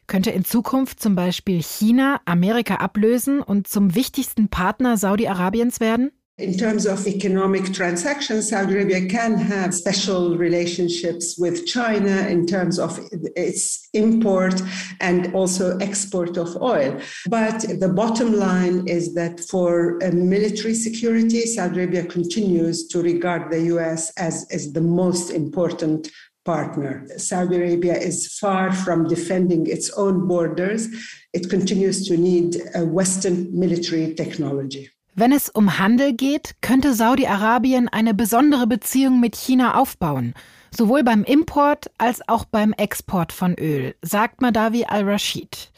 Könnte 0.09 0.33
in 0.33 0.45
Zukunft 0.45 0.99
zum 0.99 1.15
Beispiel 1.15 1.63
China 1.63 2.21
Amerika 2.25 2.75
ablösen 2.75 3.41
und 3.41 3.69
zum 3.69 3.95
wichtigsten 3.95 4.49
Partner 4.49 4.97
Saudi-Arabiens 4.97 5.79
werden? 5.79 6.11
In 6.41 6.57
terms 6.57 6.87
of 6.87 7.07
economic 7.07 7.71
transactions, 7.75 8.49
Saudi 8.49 8.73
Arabia 8.73 9.07
can 9.07 9.37
have 9.37 9.75
special 9.75 10.39
relationships 10.39 11.37
with 11.37 11.67
China 11.67 12.27
in 12.29 12.47
terms 12.47 12.79
of 12.79 12.99
its 13.37 13.91
import 13.93 14.63
and 15.01 15.35
also 15.35 15.77
export 15.79 16.39
of 16.39 16.57
oil. 16.63 16.99
But 17.29 17.61
the 17.79 17.93
bottom 17.95 18.33
line 18.33 18.89
is 18.89 19.15
that 19.17 19.41
for 19.41 20.03
uh, 20.03 20.13
military 20.13 20.73
security, 20.73 21.43
Saudi 21.45 21.83
Arabia 21.83 22.07
continues 22.07 22.89
to 22.89 23.03
regard 23.03 23.51
the 23.51 23.61
US 23.75 24.11
as, 24.17 24.47
as 24.51 24.73
the 24.73 24.81
most 24.81 25.29
important 25.29 26.09
partner. 26.47 27.07
Saudi 27.19 27.57
Arabia 27.57 27.99
is 27.99 28.39
far 28.39 28.73
from 28.73 29.07
defending 29.07 29.67
its 29.67 29.91
own 29.91 30.27
borders. 30.27 30.89
It 31.35 31.51
continues 31.51 32.09
to 32.09 32.17
need 32.17 32.57
a 32.75 32.87
Western 32.87 33.37
military 33.53 34.15
technology. 34.15 34.89
Wenn 35.15 35.33
es 35.33 35.49
um 35.49 35.79
Handel 35.79 36.13
geht, 36.15 36.57
könnte 36.61 36.95
Saudi-Arabien 36.95 37.89
eine 37.89 38.15
besondere 38.15 38.67
Beziehung 38.67 39.19
mit 39.19 39.35
China 39.35 39.75
aufbauen, 39.75 40.35
sowohl 40.71 41.03
beim 41.03 41.25
Import 41.25 41.91
als 41.99 42.27
auch 42.29 42.45
beim 42.45 42.73
Export 42.73 43.33
von 43.33 43.55
Öl, 43.55 43.97
sagt 44.03 44.41
Madawi 44.41 44.85
al-Rashid. 44.85 45.73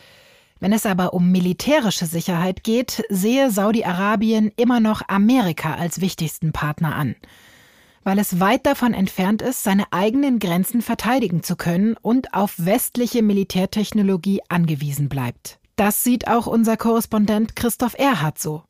Wenn 0.61 0.73
es 0.73 0.87
aber 0.87 1.15
um 1.15 1.33
militärische 1.33 2.07
Sicherheit 2.07 2.63
geht, 2.63 3.03
sehe 3.09 3.51
Saudi-Arabien 3.51 4.53
immer 4.57 4.81
noch 4.81 5.03
Amerika 5.09 5.75
als 5.75 6.01
wichtigsten 6.01 6.53
Partner 6.53 6.95
an, 6.95 7.17
weil 8.05 8.19
es 8.19 8.39
weit 8.39 8.67
davon 8.67 8.93
entfernt 8.95 9.43
ist, 9.43 9.65
seine 9.65 9.87
eigenen 9.93 10.39
Grenzen 10.41 10.83
verteidigen 10.83 11.43
zu 11.43 11.57
können 11.57 11.97
und 12.01 12.35
auf 12.35 12.55
westliche 12.59 13.23
Militärtechnologie 13.23 14.43
angewiesen 14.49 15.09
bleibt. 15.09 15.59
Das 15.77 16.05
sieht 16.05 16.29
auch 16.29 16.47
unser 16.47 16.77
Korrespondent 16.77 17.57
Christoph 17.57 17.99
Erhardt 17.99 18.39
so. 18.39 18.63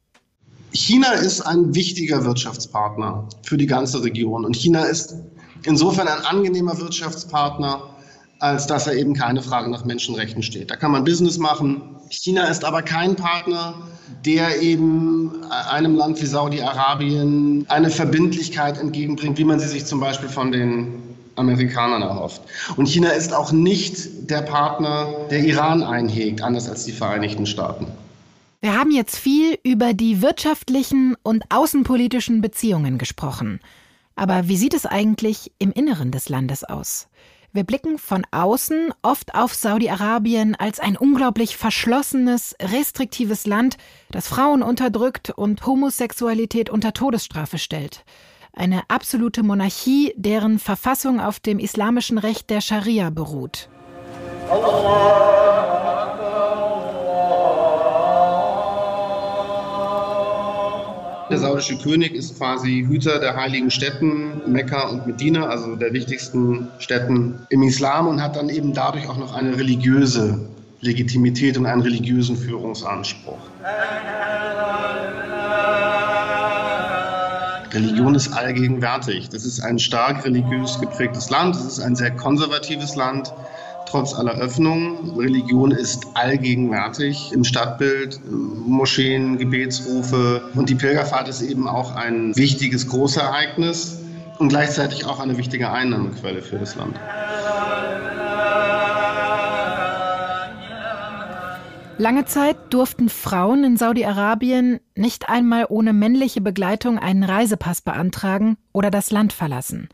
China 0.73 1.13
ist 1.13 1.43
ein 1.43 1.75
wichtiger 1.75 2.25
Wirtschaftspartner 2.25 3.29
für 3.43 3.59
die 3.59 3.67
ganze 3.67 4.03
Region. 4.03 4.45
Und 4.45 4.57
China 4.57 4.85
ist 4.85 5.15
insofern 5.65 6.09
ein 6.09 6.25
angenehmer 6.25 6.79
Wirtschaftspartner, 6.79 7.83
als 8.39 8.67
dass 8.67 8.87
er 8.87 8.95
eben 8.95 9.15
keine 9.15 9.43
Frage 9.43 9.71
nach 9.71 9.85
Menschenrechten 9.85 10.43
steht. 10.43 10.71
Da 10.71 10.77
kann 10.77 10.91
man 10.91 11.05
Business 11.05 11.39
machen. 11.39 11.83
China 12.09 12.47
ist 12.47 12.65
aber 12.65 12.83
kein 12.83 13.17
Partner, 13.17 13.75
der 14.25 14.63
eben 14.63 15.45
einem 15.71 15.95
Land 15.95 16.21
wie 16.21 16.27
Saudi-Arabien 16.27 17.67
eine 17.69 17.91
Verbindlichkeit 17.91 18.79
entgegenbringt, 18.79 19.39
wie 19.39 19.45
man 19.45 19.61
sie 19.61 19.69
sich 19.69 19.85
zum 19.85 20.01
Beispiel 20.01 20.29
von 20.29 20.53
den 20.53 21.03
Amerikanern 21.37 22.03
erhofft. 22.03 22.43
Und 22.77 22.89
China 22.89 23.11
ist 23.11 23.33
auch 23.35 23.53
nicht 23.53 24.31
der 24.31 24.43
Partner, 24.43 25.27
der 25.31 25.41
Iran 25.41 25.83
einhegt, 25.83 26.43
anders 26.43 26.69
als 26.69 26.85
die 26.85 26.93
Vereinigten 26.93 27.47
Staaten. 27.47 27.87
Wir 28.65 28.79
haben 28.79 28.93
jetzt 28.93 29.19
viel 29.19 29.59
über 29.65 29.93
die 29.93 30.23
wirtschaftlichen 30.23 31.17
und 31.25 31.43
außenpolitischen 31.49 32.41
Beziehungen 32.41 32.97
gesprochen. 32.97 33.59
Aber 34.15 34.47
wie 34.47 34.57
sieht 34.57 34.73
es 34.73 34.87
eigentlich 34.87 35.51
im 35.59 35.73
Inneren 35.73 36.13
des 36.13 36.29
Landes 36.29 36.63
aus? 36.63 37.09
Wir 37.53 37.65
blicken 37.65 37.99
von 37.99 38.25
außen 38.31 38.95
oft 39.03 39.35
auf 39.35 39.53
Saudi-Arabien 39.53 40.55
als 40.55 40.79
ein 40.79 40.97
unglaublich 40.97 41.57
verschlossenes, 41.57 42.55
restriktives 42.63 43.49
Land, 43.49 43.79
das 44.13 44.29
Frauen 44.29 44.63
unterdrückt 44.63 45.31
und 45.31 45.67
Homosexualität 45.67 46.71
unter 46.71 46.93
Todesstrafe 46.93 47.59
stellt. 47.59 48.05
Eine 48.53 48.83
absolute 48.87 49.43
Monarchie, 49.43 50.15
deren 50.15 50.61
Verfassung 50.61 51.21
auf 51.21 51.41
dem 51.41 51.59
islamischen 51.59 52.19
Recht 52.19 52.49
der 52.49 52.61
Scharia 52.61 53.11
beruht. 53.11 53.69
Allah. 54.49 55.82
Der 61.33 61.39
saudische 61.39 61.79
König 61.79 62.13
ist 62.15 62.37
quasi 62.37 62.85
Hüter 62.87 63.19
der 63.19 63.35
heiligen 63.35 63.71
Städten 63.71 64.43
Mekka 64.53 64.91
und 64.91 65.07
Medina, 65.07 65.47
also 65.47 65.77
der 65.77 65.95
wichtigsten 65.95 66.69
Städten 66.79 67.39
im 67.49 67.63
Islam 67.63 68.07
und 68.07 68.23
hat 68.23 68.37
dann 68.37 68.51
eben 68.51 68.75
dadurch 68.75 69.09
auch 69.09 69.17
noch 69.17 69.35
eine 69.35 69.57
religiöse 69.57 70.39
Legitimität 70.83 71.57
und 71.57 71.65
einen 71.65 71.81
religiösen 71.81 72.37
Führungsanspruch. 72.37 73.39
Religion 77.73 78.15
ist 78.15 78.35
allgegenwärtig. 78.35 79.31
Das 79.31 79.47
ist 79.47 79.61
ein 79.61 79.79
stark 79.79 80.27
religiös 80.27 80.79
geprägtes 80.81 81.31
Land. 81.31 81.57
Es 81.57 81.65
ist 81.65 81.81
ein 81.81 81.97
sehr 81.97 82.11
konservatives 82.11 82.95
Land 82.95 83.33
trotz 83.93 84.15
aller 84.15 84.33
Öffnungen. 84.33 85.11
Religion 85.19 85.71
ist 85.71 86.07
allgegenwärtig 86.15 87.31
im 87.33 87.45
Stadtbild, 87.45 88.21
Moscheen, 88.27 89.37
Gebetsrufe. 89.37 90.51
Und 90.55 90.71
die 90.71 90.75
Pilgerfahrt 90.75 91.29
ist 91.29 91.43
eben 91.43 91.69
auch 91.69 91.95
ein 91.95 92.35
wichtiges 92.35 92.89
Großereignis 92.89 94.01
und 94.39 94.49
gleichzeitig 94.49 95.05
auch 95.05 95.21
eine 95.21 95.37
wichtige 95.37 95.71
Einnahmequelle 95.71 96.41
für 96.41 96.59
das 96.59 96.75
Land. 96.75 96.99
Lange 101.99 102.25
Zeit 102.25 102.57
durften 102.71 103.11
Frauen 103.11 103.63
in 103.63 103.77
Saudi-Arabien 103.77 104.81
nicht 104.97 105.29
einmal 105.29 105.67
ohne 105.69 105.93
männliche 105.93 106.41
Begleitung 106.41 106.99
einen 106.99 107.23
Reisepass 107.23 107.83
beantragen 107.83 108.57
oder 108.73 108.91
das 108.91 109.11
Land 109.11 109.35
verlassen. 109.35 109.91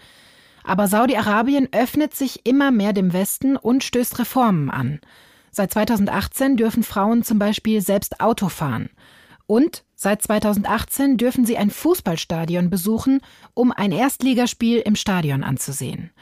Aber 0.68 0.86
Saudi-Arabien 0.86 1.70
öffnet 1.72 2.14
sich 2.14 2.44
immer 2.44 2.70
mehr 2.70 2.92
dem 2.92 3.14
Westen 3.14 3.56
und 3.56 3.82
stößt 3.82 4.18
Reformen 4.18 4.68
an. 4.68 5.00
Seit 5.50 5.72
2018 5.72 6.58
dürfen 6.58 6.82
Frauen 6.82 7.22
zum 7.22 7.38
Beispiel 7.38 7.80
selbst 7.80 8.20
Auto 8.20 8.50
fahren. 8.50 8.90
Und 9.46 9.82
seit 9.94 10.20
2018 10.20 11.16
dürfen 11.16 11.46
sie 11.46 11.56
ein 11.56 11.70
Fußballstadion 11.70 12.68
besuchen, 12.68 13.22
um 13.54 13.72
ein 13.72 13.92
Erstligaspiel 13.92 14.80
im 14.80 14.94
Stadion 14.94 15.42
anzusehen. 15.42 16.12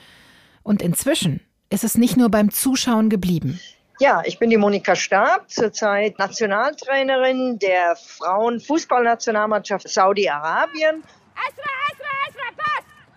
Und 0.62 0.81
inzwischen 0.81 1.41
ist 1.69 1.83
es 1.83 1.99
nicht 1.99 2.17
nur 2.17 2.29
beim 2.29 2.53
Zuschauen 2.53 3.11
geblieben. 3.11 3.59
Ja, 3.99 4.23
ich 4.26 4.38
bin 4.38 4.50
die 4.50 4.59
Monika 4.59 4.95
Stab, 4.95 5.50
zurzeit 5.50 6.21
Nationaltrainerin 6.21 7.59
der 7.59 7.97
Frauenfußballnationalmannschaft 7.97 9.88
Saudi-Arabien. 9.88 11.03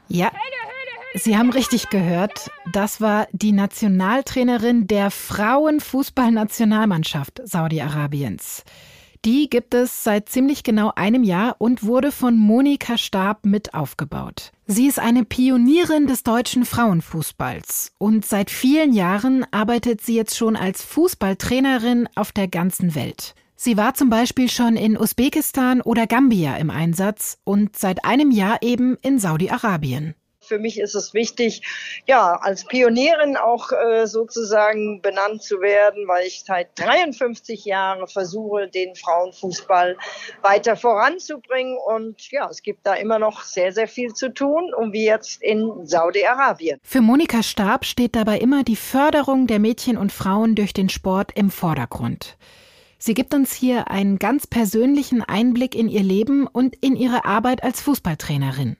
Ja, 0.07 0.31
Sie 1.15 1.37
haben 1.37 1.49
richtig 1.49 1.89
gehört. 1.89 2.51
Das 2.71 3.01
war 3.01 3.27
die 3.31 3.51
Nationaltrainerin 3.51 4.85
der 4.85 5.09
Frauenfußballnationalmannschaft 5.09 7.41
Saudi-Arabiens. 7.43 8.63
Die 9.25 9.49
gibt 9.49 9.73
es 9.73 10.03
seit 10.03 10.29
ziemlich 10.29 10.63
genau 10.63 10.93
einem 10.95 11.23
Jahr 11.23 11.57
und 11.57 11.83
wurde 11.83 12.13
von 12.13 12.37
Monika 12.37 12.97
Stab 12.97 13.45
mit 13.45 13.73
aufgebaut. 13.73 14.53
Sie 14.65 14.87
ist 14.87 14.99
eine 14.99 15.25
Pionierin 15.25 16.07
des 16.07 16.23
deutschen 16.23 16.63
Frauenfußballs 16.63 17.91
und 17.97 18.25
seit 18.25 18.49
vielen 18.49 18.93
Jahren 18.93 19.45
arbeitet 19.51 19.99
sie 20.01 20.15
jetzt 20.15 20.37
schon 20.37 20.55
als 20.55 20.81
Fußballtrainerin 20.83 22.07
auf 22.15 22.31
der 22.31 22.47
ganzen 22.47 22.95
Welt. 22.95 23.35
Sie 23.57 23.75
war 23.75 23.93
zum 23.93 24.09
Beispiel 24.09 24.49
schon 24.49 24.77
in 24.77 24.97
Usbekistan 24.97 25.81
oder 25.81 26.07
Gambia 26.07 26.55
im 26.55 26.69
Einsatz 26.69 27.39
und 27.43 27.77
seit 27.77 28.05
einem 28.05 28.31
Jahr 28.31 28.59
eben 28.61 28.95
in 29.01 29.19
Saudi-Arabien. 29.19 30.15
Für 30.49 30.57
mich 30.57 30.79
ist 30.79 30.95
es 30.95 31.13
wichtig, 31.13 31.61
ja, 32.07 32.33
als 32.41 32.65
Pionierin 32.65 33.37
auch 33.37 33.71
äh, 33.71 34.07
sozusagen 34.07 34.99
benannt 34.99 35.43
zu 35.43 35.61
werden, 35.61 36.07
weil 36.07 36.25
ich 36.25 36.43
seit 36.43 36.69
53 36.73 37.65
Jahren 37.65 38.07
versuche, 38.07 38.67
den 38.67 38.95
Frauenfußball 38.95 39.95
weiter 40.41 40.75
voranzubringen. 40.75 41.77
Und 41.77 42.31
ja, 42.31 42.49
es 42.49 42.63
gibt 42.63 42.87
da 42.87 42.95
immer 42.95 43.19
noch 43.19 43.43
sehr, 43.43 43.71
sehr 43.71 43.87
viel 43.87 44.13
zu 44.13 44.33
tun, 44.33 44.73
und 44.75 44.91
wie 44.91 45.05
jetzt 45.05 45.43
in 45.43 45.85
Saudi-Arabien. 45.85 46.79
Für 46.81 47.01
Monika 47.01 47.43
Stab 47.43 47.85
steht 47.85 48.15
dabei 48.15 48.39
immer 48.39 48.63
die 48.63 48.75
Förderung 48.75 49.45
der 49.45 49.59
Mädchen 49.59 49.97
und 49.97 50.11
Frauen 50.11 50.55
durch 50.55 50.73
den 50.73 50.89
Sport 50.89 51.31
im 51.35 51.51
Vordergrund. 51.51 52.37
Sie 53.01 53.13
gibt 53.13 53.33
uns 53.33 53.53
hier 53.53 53.89
einen 53.89 54.19
ganz 54.19 54.45
persönlichen 54.45 55.21
Einblick 55.21 55.73
in 55.73 55.87
ihr 55.87 56.03
Leben 56.03 56.47
und 56.47 56.75
in 56.81 56.97
ihre 56.97 57.23
Arbeit 57.23 57.63
als 57.63 57.79
Fußballtrainerin. 57.81 58.75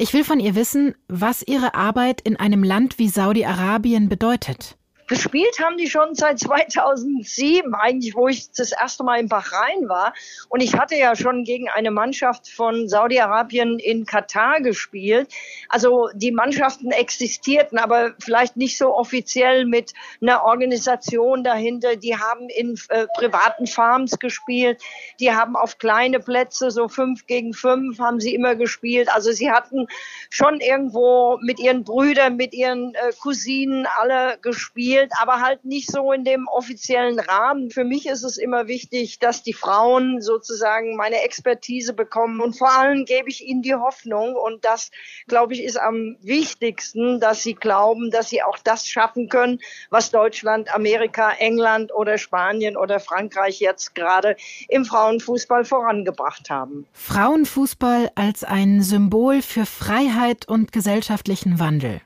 Ich 0.00 0.12
will 0.12 0.22
von 0.22 0.38
ihr 0.38 0.54
wissen, 0.54 0.94
was 1.08 1.42
ihre 1.42 1.74
Arbeit 1.74 2.20
in 2.20 2.36
einem 2.36 2.62
Land 2.62 3.00
wie 3.00 3.08
Saudi-Arabien 3.08 4.08
bedeutet. 4.08 4.78
Gespielt 5.08 5.58
haben 5.58 5.78
die 5.78 5.88
schon 5.88 6.14
seit 6.14 6.38
2007, 6.38 7.74
eigentlich, 7.74 8.14
wo 8.14 8.28
ich 8.28 8.50
das 8.52 8.72
erste 8.72 9.04
Mal 9.04 9.18
in 9.18 9.28
Bahrain 9.28 9.88
war. 9.88 10.12
Und 10.50 10.62
ich 10.62 10.74
hatte 10.74 10.96
ja 10.96 11.16
schon 11.16 11.44
gegen 11.44 11.70
eine 11.70 11.90
Mannschaft 11.90 12.50
von 12.50 12.90
Saudi-Arabien 12.90 13.78
in 13.78 14.04
Katar 14.04 14.60
gespielt. 14.60 15.32
Also 15.70 16.10
die 16.12 16.30
Mannschaften 16.30 16.90
existierten, 16.90 17.78
aber 17.78 18.12
vielleicht 18.18 18.58
nicht 18.58 18.76
so 18.76 18.94
offiziell 18.94 19.64
mit 19.64 19.94
einer 20.20 20.44
Organisation 20.44 21.42
dahinter. 21.42 21.96
Die 21.96 22.14
haben 22.14 22.50
in 22.50 22.78
äh, 22.90 23.06
privaten 23.16 23.66
Farms 23.66 24.18
gespielt. 24.18 24.82
Die 25.20 25.32
haben 25.32 25.56
auf 25.56 25.78
kleine 25.78 26.20
Plätze, 26.20 26.70
so 26.70 26.86
fünf 26.86 27.26
gegen 27.26 27.54
fünf, 27.54 27.98
haben 27.98 28.20
sie 28.20 28.34
immer 28.34 28.56
gespielt. 28.56 29.08
Also 29.14 29.32
sie 29.32 29.50
hatten 29.50 29.86
schon 30.28 30.60
irgendwo 30.60 31.38
mit 31.40 31.58
ihren 31.60 31.82
Brüdern, 31.82 32.36
mit 32.36 32.52
ihren 32.52 32.94
äh, 32.94 33.12
Cousinen 33.22 33.86
alle 33.98 34.36
gespielt 34.42 34.97
gespielt, 34.98 35.12
aber 35.20 35.40
halt 35.40 35.64
nicht 35.64 35.90
so 35.90 36.12
in 36.12 36.24
dem 36.24 36.46
offiziellen 36.48 37.18
Rahmen. 37.18 37.70
Für 37.70 37.84
mich 37.84 38.06
ist 38.06 38.22
es 38.22 38.38
immer 38.38 38.66
wichtig, 38.68 39.18
dass 39.18 39.42
die 39.42 39.52
Frauen 39.52 40.20
sozusagen 40.20 40.96
meine 40.96 41.22
Expertise 41.22 41.92
bekommen 41.92 42.40
und 42.40 42.56
vor 42.56 42.70
allem 42.70 43.04
gebe 43.04 43.28
ich 43.28 43.44
ihnen 43.44 43.62
die 43.62 43.74
Hoffnung 43.74 44.34
und 44.34 44.64
das, 44.64 44.90
glaube 45.26 45.54
ich, 45.54 45.62
ist 45.62 45.78
am 45.78 46.16
wichtigsten, 46.20 47.20
dass 47.20 47.42
sie 47.42 47.54
glauben, 47.54 48.10
dass 48.10 48.30
sie 48.30 48.42
auch 48.42 48.58
das 48.58 48.86
schaffen 48.86 49.28
können, 49.28 49.60
was 49.90 50.10
Deutschland, 50.10 50.74
Amerika, 50.74 51.32
England 51.38 51.92
oder 51.94 52.18
Spanien 52.18 52.76
oder 52.76 53.00
Frankreich 53.00 53.60
jetzt 53.60 53.94
gerade 53.94 54.36
im 54.68 54.84
Frauenfußball 54.84 55.64
vorangebracht 55.64 56.50
haben. 56.50 56.86
Frauenfußball 56.92 58.10
als 58.14 58.44
ein 58.44 58.82
Symbol 58.82 59.42
für 59.42 59.66
Freiheit 59.66 60.48
und 60.48 60.72
gesellschaftlichen 60.72 61.58
Wandel. 61.58 62.00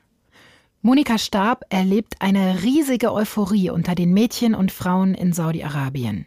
Monika 0.85 1.17
Stab 1.17 1.63
erlebt 1.69 2.15
eine 2.19 2.61
riesige 2.61 3.13
Euphorie 3.13 3.69
unter 3.69 3.95
den 3.95 4.13
Mädchen 4.13 4.53
und 4.53 4.69
Frauen 4.69 5.13
in 5.13 5.31
Saudi-Arabien. 5.31 6.25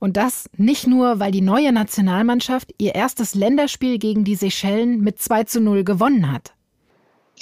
Und 0.00 0.16
das 0.16 0.48
nicht 0.56 0.86
nur, 0.86 1.20
weil 1.20 1.32
die 1.32 1.42
neue 1.42 1.70
Nationalmannschaft 1.70 2.74
ihr 2.78 2.94
erstes 2.94 3.34
Länderspiel 3.34 3.98
gegen 3.98 4.24
die 4.24 4.36
Seychellen 4.36 5.02
mit 5.02 5.18
2 5.18 5.44
zu 5.44 5.60
0 5.60 5.84
gewonnen 5.84 6.32
hat 6.32 6.53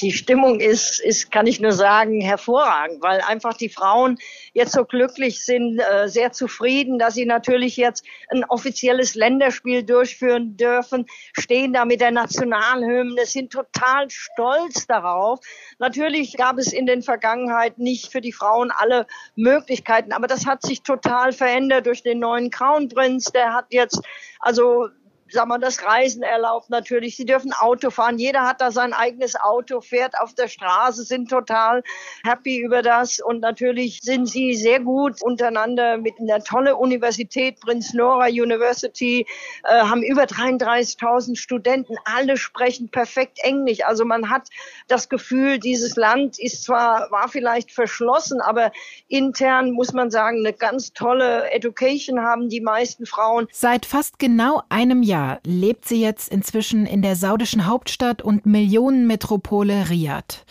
die 0.01 0.13
Stimmung 0.13 0.61
ist, 0.61 1.01
ist, 1.01 1.31
kann 1.31 1.47
ich 1.47 1.61
nur 1.61 1.73
sagen, 1.73 2.21
hervorragend, 2.21 3.03
weil 3.03 3.21
einfach 3.21 3.55
die 3.55 3.69
Frauen 3.69 4.19
jetzt 4.53 4.73
so 4.73 4.85
glücklich 4.85 5.45
sind, 5.45 5.79
äh, 5.79 6.09
sehr 6.09 6.33
zufrieden, 6.33 6.99
dass 6.99 7.15
sie 7.15 7.27
natürlich 7.27 7.77
jetzt 7.77 8.05
ein 8.29 8.45
offizielles 8.45 9.15
Länderspiel 9.15 9.83
durchführen 9.83 10.57
dürfen, 10.57 11.07
stehen 11.33 11.73
da 11.73 11.85
mit 11.85 12.01
der 12.01 12.11
Nationalhymne, 12.11 13.27
sind 13.27 13.53
total 13.53 14.09
stolz 14.09 14.87
darauf. 14.87 15.41
Natürlich 15.79 16.37
gab 16.37 16.59
es 16.59 16.73
in 16.73 16.87
den 16.87 17.03
Vergangenheit 17.03 17.79
nicht 17.79 18.11
für 18.11 18.21
die 18.21 18.33
Frauen 18.33 18.71
alle 18.71 19.07
Möglichkeiten, 19.37 20.13
aber 20.13 20.27
das 20.27 20.47
hat 20.47 20.63
sich 20.63 20.83
total 20.83 21.33
verändert 21.33 21.87
durch 21.87 22.03
den 22.03 22.19
neuen 22.19 22.51
Crown 22.51 22.89
Prince. 22.89 23.31
Der 23.33 23.53
hat 23.53 23.67
jetzt 23.71 24.01
also 24.41 24.89
sag 25.33 25.49
mal, 25.49 25.59
das 25.59 25.83
Reisen 25.85 26.23
erlaubt 26.23 26.69
natürlich. 26.69 27.17
Sie 27.17 27.25
dürfen 27.25 27.53
Auto 27.53 27.91
fahren. 27.91 28.19
Jeder 28.19 28.43
hat 28.47 28.61
da 28.61 28.71
sein 28.71 28.93
eigenes 28.93 29.35
Auto, 29.37 29.81
fährt 29.81 30.19
auf 30.21 30.35
der 30.35 30.49
Straße, 30.49 31.05
sind 31.05 31.31
total 31.31 31.83
happy 32.25 32.59
über 32.59 32.83
das. 32.83 33.19
Und 33.21 33.41
natürlich 33.41 34.01
sind 34.03 34.27
sie 34.27 34.55
sehr 34.55 34.81
gut 34.81 35.23
untereinander 35.23 35.97
mit 35.97 36.15
einer 36.21 36.43
tolle 36.45 36.77
Universität, 36.77 37.61
Prince 37.61 37.97
Nora 37.97 38.27
University, 38.27 39.27
äh, 39.65 39.81
haben 39.83 40.03
über 40.03 40.25
33.000 40.25 41.37
Studenten. 41.37 41.97
Alle 42.05 42.37
sprechen 42.37 42.91
perfekt 42.91 43.39
Englisch. 43.43 43.85
Also 43.85 44.05
man 44.05 44.29
hat 44.29 44.49
das 44.89 45.09
Gefühl, 45.09 45.59
dieses 45.59 45.97
Land 45.97 46.39
ist 46.39 46.65
zwar, 46.65 47.11
war 47.11 47.29
vielleicht 47.29 47.73
verschlossen, 47.73 48.41
aber 48.41 48.73
intern 49.09 49.71
muss 49.71 49.93
man 49.93 50.11
sagen, 50.11 50.39
eine 50.39 50.53
ganz 50.53 50.93
tolle 50.93 51.51
Education 51.51 52.21
haben 52.21 52.49
die 52.49 52.61
meisten 52.61 53.07
Frauen. 53.07 53.49
Seit 53.53 53.87
fast 53.87 54.19
genau 54.19 54.63
einem 54.69 55.03
Jahr 55.03 55.22
Jahr 55.23 55.41
lebt 55.45 55.87
sie 55.87 56.01
jetzt 56.01 56.31
inzwischen 56.33 56.87
in 56.87 57.03
der 57.03 57.17
saudischen 57.17 57.67
Hauptstadt 57.67 58.23
und 58.23 58.47
Millionenmetropole 58.47 59.89
Riyadh. 59.89 60.45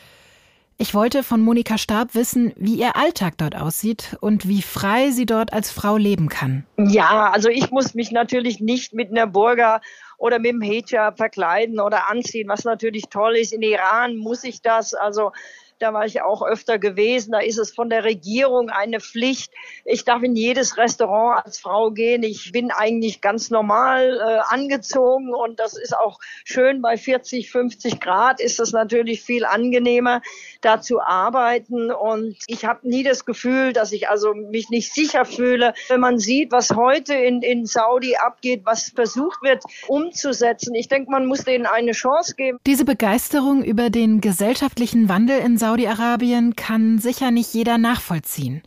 Ich 0.77 0.95
wollte 0.95 1.21
von 1.21 1.41
Monika 1.41 1.77
Stab 1.77 2.15
wissen, 2.15 2.53
wie 2.55 2.73
ihr 2.73 2.95
Alltag 2.95 3.37
dort 3.37 3.55
aussieht 3.55 4.17
und 4.19 4.47
wie 4.47 4.63
frei 4.63 5.11
sie 5.11 5.27
dort 5.27 5.53
als 5.53 5.69
Frau 5.69 5.95
leben 5.95 6.27
kann. 6.27 6.65
Ja, 6.77 7.29
also 7.31 7.49
ich 7.49 7.69
muss 7.69 7.93
mich 7.93 8.11
natürlich 8.11 8.61
nicht 8.61 8.91
mit 8.93 9.11
einer 9.11 9.27
Burger 9.27 9.81
oder 10.17 10.39
mit 10.39 10.51
dem 10.51 10.61
Hijab 10.61 11.17
verkleiden 11.17 11.79
oder 11.79 12.09
anziehen, 12.09 12.49
was 12.49 12.63
natürlich 12.63 13.09
toll 13.11 13.35
ist. 13.35 13.53
In 13.53 13.61
Iran 13.61 14.17
muss 14.17 14.43
ich 14.43 14.63
das. 14.63 14.95
Also 14.95 15.33
da 15.81 15.93
war 15.93 16.05
ich 16.05 16.21
auch 16.21 16.43
öfter 16.43 16.77
gewesen. 16.77 17.31
Da 17.31 17.39
ist 17.39 17.57
es 17.57 17.73
von 17.73 17.89
der 17.89 18.03
Regierung 18.03 18.69
eine 18.69 18.99
Pflicht. 18.99 19.51
Ich 19.83 20.05
darf 20.05 20.21
in 20.21 20.35
jedes 20.35 20.77
Restaurant 20.77 21.45
als 21.45 21.59
Frau 21.59 21.91
gehen. 21.91 22.23
Ich 22.23 22.51
bin 22.51 22.71
eigentlich 22.71 23.21
ganz 23.21 23.49
normal 23.49 24.19
äh, 24.19 24.53
angezogen 24.53 25.33
und 25.33 25.59
das 25.59 25.77
ist 25.77 25.97
auch 25.97 26.19
schön. 26.43 26.81
Bei 26.81 26.97
40, 26.97 27.51
50 27.51 27.99
Grad 27.99 28.39
ist 28.39 28.59
es 28.59 28.73
natürlich 28.73 29.21
viel 29.21 29.45
angenehmer, 29.45 30.21
da 30.61 30.81
zu 30.81 31.01
arbeiten. 31.01 31.91
Und 31.91 32.37
ich 32.47 32.65
habe 32.65 32.87
nie 32.87 33.03
das 33.03 33.25
Gefühl, 33.25 33.73
dass 33.73 33.91
ich 33.91 34.07
also 34.07 34.33
mich 34.33 34.69
nicht 34.69 34.93
sicher 34.93 35.25
fühle. 35.25 35.73
Wenn 35.89 35.99
man 35.99 36.19
sieht, 36.19 36.51
was 36.51 36.71
heute 36.71 37.15
in, 37.15 37.41
in 37.41 37.65
Saudi 37.65 38.15
abgeht, 38.17 38.61
was 38.65 38.89
versucht 38.89 39.41
wird 39.41 39.63
umzusetzen, 39.87 40.75
ich 40.75 40.87
denke, 40.87 41.09
man 41.09 41.25
muss 41.25 41.43
denen 41.43 41.65
eine 41.65 41.93
Chance 41.93 42.35
geben. 42.35 42.59
Diese 42.67 42.85
Begeisterung 42.85 43.63
über 43.63 43.89
den 43.89 44.21
gesellschaftlichen 44.21 45.09
Wandel 45.09 45.39
in 45.39 45.57
Saudi 45.57 45.70
Saudi-Arabien 45.71 46.57
kann 46.57 46.99
sicher 46.99 47.31
nicht 47.31 47.53
jeder 47.53 47.77
nachvollziehen. 47.77 48.61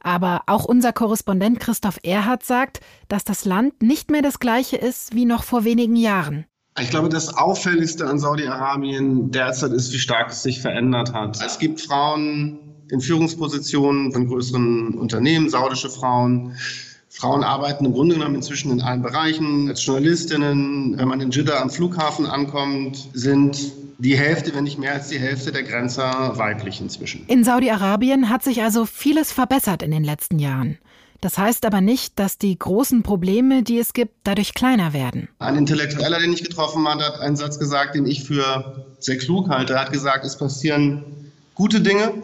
Aber 0.00 0.42
auch 0.46 0.64
unser 0.64 0.92
Korrespondent 0.92 1.60
Christoph 1.60 2.00
Erhardt 2.02 2.42
sagt, 2.42 2.80
dass 3.06 3.22
das 3.22 3.44
Land 3.44 3.82
nicht 3.82 4.10
mehr 4.10 4.20
das 4.20 4.40
gleiche 4.40 4.76
ist 4.76 5.14
wie 5.14 5.26
noch 5.26 5.44
vor 5.44 5.62
wenigen 5.62 5.94
Jahren. 5.94 6.46
Ich 6.80 6.90
glaube, 6.90 7.08
das 7.08 7.36
Auffälligste 7.36 8.04
an 8.08 8.18
Saudi-Arabien 8.18 9.30
derzeit 9.30 9.70
ist, 9.70 9.92
wie 9.92 10.00
stark 10.00 10.30
es 10.30 10.42
sich 10.42 10.60
verändert 10.60 11.12
hat. 11.12 11.40
Es 11.40 11.60
gibt 11.60 11.80
Frauen 11.82 12.58
in 12.90 13.00
Führungspositionen 13.00 14.10
von 14.10 14.26
größeren 14.26 14.94
Unternehmen, 14.94 15.50
saudische 15.50 15.88
Frauen. 15.88 16.56
Frauen 17.08 17.44
arbeiten 17.44 17.84
im 17.84 17.92
Grunde 17.92 18.16
genommen 18.16 18.34
inzwischen 18.34 18.72
in 18.72 18.80
allen 18.80 19.02
Bereichen. 19.02 19.68
Als 19.68 19.86
Journalistinnen, 19.86 20.98
wenn 20.98 21.06
man 21.06 21.20
in 21.20 21.30
Jeddah 21.30 21.60
am 21.60 21.70
Flughafen 21.70 22.26
ankommt, 22.26 23.08
sind 23.12 23.72
die 24.00 24.16
Hälfte, 24.16 24.54
wenn 24.54 24.64
nicht 24.64 24.78
mehr 24.78 24.94
als 24.94 25.08
die 25.08 25.18
Hälfte 25.18 25.52
der 25.52 25.62
Grenzer 25.62 26.32
weiblich 26.36 26.80
inzwischen. 26.80 27.24
In 27.26 27.44
Saudi-Arabien 27.44 28.28
hat 28.28 28.42
sich 28.42 28.62
also 28.62 28.86
vieles 28.86 29.30
verbessert 29.32 29.82
in 29.82 29.90
den 29.90 30.04
letzten 30.04 30.38
Jahren. 30.38 30.78
Das 31.20 31.36
heißt 31.36 31.66
aber 31.66 31.82
nicht, 31.82 32.18
dass 32.18 32.38
die 32.38 32.58
großen 32.58 33.02
Probleme, 33.02 33.62
die 33.62 33.78
es 33.78 33.92
gibt, 33.92 34.14
dadurch 34.24 34.54
kleiner 34.54 34.94
werden. 34.94 35.28
Ein 35.38 35.56
Intellektueller, 35.56 36.18
den 36.18 36.32
ich 36.32 36.42
getroffen 36.42 36.88
habe, 36.88 37.04
hat 37.04 37.20
einen 37.20 37.36
Satz 37.36 37.58
gesagt, 37.58 37.94
den 37.94 38.06
ich 38.06 38.24
für 38.24 38.86
sehr 38.98 39.18
klug 39.18 39.50
halte. 39.50 39.74
Er 39.74 39.80
hat 39.80 39.92
gesagt, 39.92 40.24
es 40.24 40.38
passieren 40.38 41.04
gute 41.54 41.82
Dinge 41.82 42.14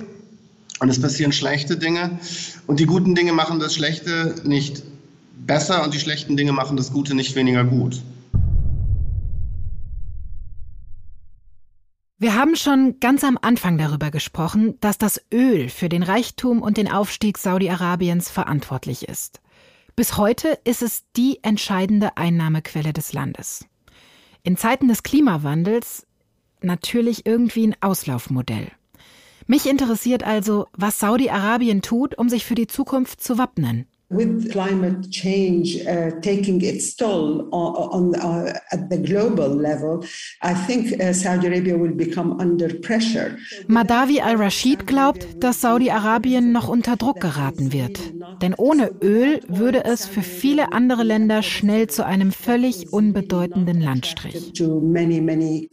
und 0.80 0.88
es 0.88 0.98
passieren 0.98 1.32
schlechte 1.32 1.76
Dinge. 1.76 2.18
Und 2.66 2.80
die 2.80 2.86
guten 2.86 3.14
Dinge 3.14 3.34
machen 3.34 3.60
das 3.60 3.74
Schlechte 3.74 4.36
nicht 4.44 4.82
besser 5.46 5.84
und 5.84 5.92
die 5.92 6.00
schlechten 6.00 6.38
Dinge 6.38 6.52
machen 6.52 6.78
das 6.78 6.90
Gute 6.90 7.14
nicht 7.14 7.34
weniger 7.34 7.64
gut. 7.64 8.00
Wir 12.18 12.34
haben 12.34 12.56
schon 12.56 12.98
ganz 12.98 13.24
am 13.24 13.38
Anfang 13.42 13.76
darüber 13.76 14.10
gesprochen, 14.10 14.80
dass 14.80 14.96
das 14.96 15.20
Öl 15.30 15.68
für 15.68 15.90
den 15.90 16.02
Reichtum 16.02 16.62
und 16.62 16.78
den 16.78 16.90
Aufstieg 16.90 17.36
Saudi-Arabiens 17.36 18.30
verantwortlich 18.30 19.06
ist. 19.06 19.42
Bis 19.96 20.16
heute 20.16 20.58
ist 20.64 20.80
es 20.80 21.04
die 21.14 21.40
entscheidende 21.42 22.16
Einnahmequelle 22.16 22.94
des 22.94 23.12
Landes. 23.12 23.66
In 24.42 24.56
Zeiten 24.56 24.88
des 24.88 25.02
Klimawandels 25.02 26.06
natürlich 26.62 27.26
irgendwie 27.26 27.66
ein 27.66 27.76
Auslaufmodell. 27.82 28.70
Mich 29.46 29.66
interessiert 29.66 30.24
also, 30.24 30.68
was 30.72 30.98
Saudi-Arabien 30.98 31.82
tut, 31.82 32.16
um 32.16 32.30
sich 32.30 32.46
für 32.46 32.54
die 32.54 32.66
Zukunft 32.66 33.22
zu 33.22 33.36
wappnen. 33.36 33.86
With 34.10 34.52
climate 34.52 35.10
change 35.10 35.84
uh, 35.86 36.12
taking 36.20 36.60
its 36.62 36.94
toll 36.94 37.48
on, 37.52 38.14
on 38.14 38.14
uh, 38.14 38.58
at 38.70 38.88
the 38.88 38.98
global 38.98 39.48
level, 39.48 40.04
I 40.42 40.54
think 40.54 41.00
uh, 41.00 41.12
Saudi 41.12 41.48
Arabia 41.48 41.76
will 41.76 41.94
become 41.94 42.38
under 42.40 42.68
pressure. 42.80 43.36
Madawi 43.66 44.20
al-Rashid 44.20 44.86
glaubt, 44.86 45.42
dass 45.42 45.60
Saudi-Arabien 45.60 46.52
noch 46.52 46.68
unter 46.68 46.96
Druck 46.96 47.20
geraten 47.20 47.72
wird. 47.72 47.98
Denn 48.42 48.54
ohne 48.54 48.90
Öl 49.02 49.40
würde 49.48 49.84
es 49.84 50.06
für 50.06 50.22
viele 50.22 50.72
andere 50.72 51.02
Länder 51.02 51.42
schnell 51.42 51.88
zu 51.88 52.04
einem 52.04 52.30
völlig 52.32 52.92
unbedeutenden 52.92 53.80
Landstrich. 53.80 54.52
Many, 54.60 55.20
many. 55.20 55.68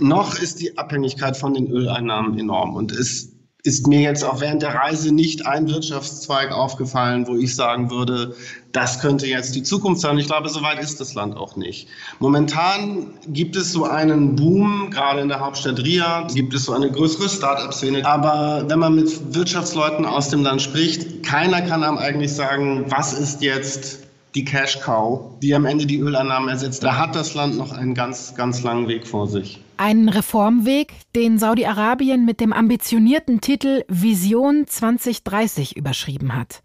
Noch 0.00 0.40
ist 0.40 0.60
die 0.60 0.76
Abhängigkeit 0.78 1.36
von 1.36 1.54
den 1.54 1.70
Öleinnahmen 1.70 2.38
enorm 2.38 2.74
und 2.74 2.92
ist 2.92 3.37
ist 3.64 3.88
mir 3.88 4.00
jetzt 4.00 4.24
auch 4.24 4.40
während 4.40 4.62
der 4.62 4.74
Reise 4.74 5.12
nicht 5.12 5.46
ein 5.46 5.68
Wirtschaftszweig 5.68 6.52
aufgefallen, 6.52 7.26
wo 7.26 7.34
ich 7.34 7.56
sagen 7.56 7.90
würde, 7.90 8.36
das 8.70 9.00
könnte 9.00 9.26
jetzt 9.26 9.54
die 9.56 9.64
Zukunft 9.64 10.00
sein. 10.00 10.16
Ich 10.18 10.26
glaube, 10.26 10.48
so 10.48 10.62
weit 10.62 10.78
ist 10.80 11.00
das 11.00 11.14
Land 11.14 11.36
auch 11.36 11.56
nicht. 11.56 11.88
Momentan 12.20 13.14
gibt 13.26 13.56
es 13.56 13.72
so 13.72 13.84
einen 13.84 14.36
Boom, 14.36 14.90
gerade 14.90 15.20
in 15.20 15.28
der 15.28 15.40
Hauptstadt 15.40 15.80
Riyadh, 15.80 16.32
gibt 16.34 16.54
es 16.54 16.66
so 16.66 16.72
eine 16.72 16.90
größere 16.90 17.28
Start-up-Szene. 17.28 18.06
Aber 18.06 18.64
wenn 18.68 18.78
man 18.78 18.94
mit 18.94 19.34
Wirtschaftsleuten 19.34 20.04
aus 20.04 20.28
dem 20.28 20.44
Land 20.44 20.62
spricht, 20.62 21.24
keiner 21.24 21.60
kann 21.62 21.82
einem 21.82 21.98
eigentlich 21.98 22.32
sagen, 22.32 22.84
was 22.88 23.12
ist 23.12 23.42
jetzt 23.42 24.07
die 24.34 24.44
Cash 24.44 24.80
Cow, 24.80 25.38
die 25.42 25.54
am 25.54 25.64
Ende 25.64 25.86
die 25.86 25.98
Öleinnahmen 25.98 26.48
ersetzt. 26.48 26.82
Da 26.82 26.96
hat 26.96 27.16
das 27.16 27.34
Land 27.34 27.56
noch 27.56 27.72
einen 27.72 27.94
ganz, 27.94 28.34
ganz 28.34 28.62
langen 28.62 28.88
Weg 28.88 29.06
vor 29.06 29.26
sich. 29.26 29.62
Einen 29.76 30.08
Reformweg, 30.08 30.92
den 31.14 31.38
Saudi-Arabien 31.38 32.24
mit 32.24 32.40
dem 32.40 32.52
ambitionierten 32.52 33.40
Titel 33.40 33.84
Vision 33.88 34.66
2030 34.66 35.76
überschrieben 35.76 36.34
hat. 36.34 36.62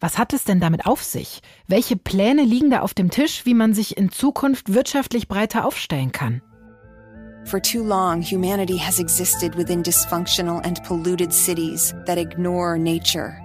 Was 0.00 0.16
hat 0.16 0.32
es 0.32 0.44
denn 0.44 0.60
damit 0.60 0.86
auf 0.86 1.02
sich? 1.02 1.40
Welche 1.66 1.96
Pläne 1.96 2.44
liegen 2.44 2.70
da 2.70 2.80
auf 2.80 2.94
dem 2.94 3.10
Tisch, 3.10 3.44
wie 3.44 3.54
man 3.54 3.74
sich 3.74 3.96
in 3.96 4.10
Zukunft 4.10 4.72
wirtschaftlich 4.72 5.26
breiter 5.26 5.64
aufstellen 5.64 6.12
kann? 6.12 6.40
For 7.44 7.60
too 7.60 7.82
long, 7.82 8.22
humanity 8.22 8.78
has 8.78 8.98
existed 9.00 9.56
within 9.56 9.82
dysfunctional 9.82 10.60
and 10.64 10.82
polluted 10.84 11.32
cities 11.32 11.94
that 12.06 12.18
ignore 12.18 12.78
nature. 12.78 13.40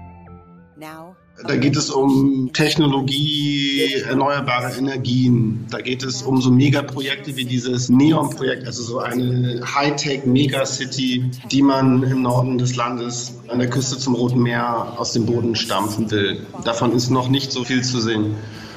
Now 0.76 1.16
da 1.42 1.56
geht 1.56 1.76
es 1.76 1.90
um 1.90 2.52
Technologie, 2.54 4.04
erneuerbare 4.08 4.78
Energien. 4.78 5.66
Da 5.70 5.82
geht 5.82 6.04
es 6.04 6.22
um 6.22 6.42
so 6.42 6.52
Megaprojekte 6.52 7.36
wie 7.36 7.46
dieses 7.46 7.90
Neon-Projekt, 7.90 8.66
also 8.68 8.84
so 8.84 9.00
eine 9.00 9.62
Hightech-Megacity, 9.64 11.32
die 11.52 11.62
man 11.62 12.04
im 12.04 12.22
Norden 12.22 12.58
des 12.58 12.76
Landes 12.76 13.40
an 13.48 13.60
der 13.60 13.70
Küste 13.70 13.98
zum 13.98 14.16
Roten 14.16 14.42
Meer 14.42 14.94
aus 14.98 15.14
dem 15.14 15.26
Boden 15.26 15.56
stampfen 15.56 16.10
will. 16.12 16.46
Davon 16.64 16.94
ist 16.94 17.10
noch 17.10 17.30
nicht 17.30 17.52
so 17.52 17.64
viel 17.64 17.84
zu 17.84 18.00
sehen. 18.00 18.36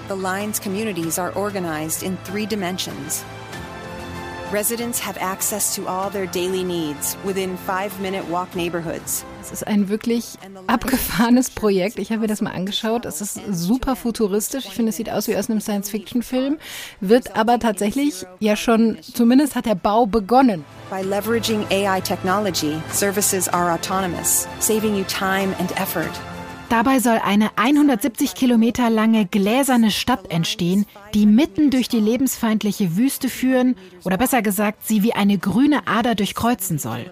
The 0.08 0.14
Lions 0.14 0.60
communities 0.60 1.18
are 1.18 1.34
organized 1.36 2.02
in 2.02 2.16
three 2.24 2.46
dimensions. 2.46 3.24
Residents 4.52 5.00
have 5.00 5.18
access 5.20 5.74
to 5.74 5.88
all 5.88 6.08
their 6.08 6.26
daily 6.26 6.62
needs 6.62 7.16
within 7.24 7.56
five-minute 7.56 8.30
walk 8.30 8.54
neighborhoods. 8.54 9.24
Es 9.42 9.50
ist 9.50 9.66
ein 9.66 9.88
wirklich 9.88 10.34
abgefahrenes 10.68 11.50
Projekt. 11.50 11.98
Ich 11.98 12.10
habe 12.10 12.20
mir 12.20 12.26
das 12.28 12.40
mal 12.40 12.52
angeschaut. 12.52 13.06
Es 13.06 13.20
ist 13.20 13.40
super 13.50 13.96
futuristisch. 13.96 14.66
Ich 14.66 14.74
finde, 14.74 14.90
es 14.90 14.96
sieht 14.96 15.10
aus 15.10 15.26
wie 15.26 15.36
aus 15.36 15.50
einem 15.50 15.60
Science-Fiction-Film, 15.60 16.58
wird 17.00 17.36
aber 17.36 17.58
tatsächlich 17.58 18.24
ja 18.38 18.54
schon, 18.54 18.98
zumindest 19.00 19.56
hat 19.56 19.66
der 19.66 19.74
Bau 19.74 20.06
begonnen. 20.06 20.64
By 20.90 21.02
leveraging 21.02 21.66
AI 21.72 22.00
technology, 22.00 22.80
services 22.92 23.48
are 23.48 23.72
autonomous, 23.72 24.46
saving 24.60 24.94
you 24.94 25.04
time 25.04 25.56
and 25.58 25.72
effort. 25.80 26.12
Dabei 26.68 26.98
soll 26.98 27.20
eine 27.24 27.50
170 27.56 28.34
Kilometer 28.34 28.90
lange 28.90 29.24
gläserne 29.24 29.92
Stadt 29.92 30.30
entstehen, 30.30 30.84
die 31.14 31.24
mitten 31.24 31.70
durch 31.70 31.88
die 31.88 32.00
lebensfeindliche 32.00 32.96
Wüste 32.96 33.28
führen 33.28 33.76
oder 34.04 34.16
besser 34.16 34.42
gesagt 34.42 34.86
sie 34.86 35.02
wie 35.04 35.12
eine 35.12 35.38
grüne 35.38 35.86
Ader 35.86 36.16
durchkreuzen 36.16 36.78
soll. 36.78 37.10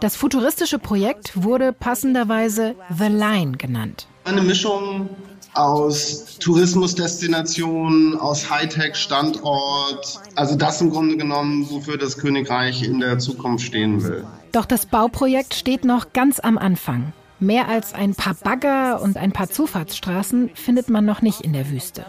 Das 0.00 0.14
futuristische 0.14 0.78
Projekt 0.78 1.42
wurde 1.42 1.72
passenderweise 1.72 2.76
The 2.96 3.08
Line 3.08 3.56
genannt. 3.56 4.06
Eine 4.24 4.42
Mischung 4.42 5.08
aus 5.54 6.38
Tourismusdestination, 6.38 8.16
aus 8.18 8.50
Hightech-Standort. 8.50 10.20
Also 10.36 10.54
das 10.56 10.80
im 10.80 10.90
Grunde 10.90 11.16
genommen, 11.16 11.68
wofür 11.70 11.98
das 11.98 12.18
Königreich 12.18 12.82
in 12.82 13.00
der 13.00 13.18
Zukunft 13.18 13.66
stehen 13.66 14.02
will. 14.04 14.24
Doch 14.52 14.64
das 14.64 14.86
Bauprojekt 14.86 15.54
steht 15.54 15.84
noch 15.84 16.12
ganz 16.12 16.38
am 16.40 16.56
Anfang. 16.56 17.12
Mehr 17.42 17.66
als 17.66 17.92
ein 17.92 18.14
paar 18.14 18.34
Bagger 18.34 19.02
und 19.02 19.16
ein 19.16 19.32
paar 19.32 19.50
Zufahrtsstraßen 19.50 20.50
findet 20.54 20.88
man 20.88 21.04
noch 21.04 21.22
nicht 21.22 21.40
in 21.40 21.52
der 21.52 21.68
Wüste. 21.70 22.06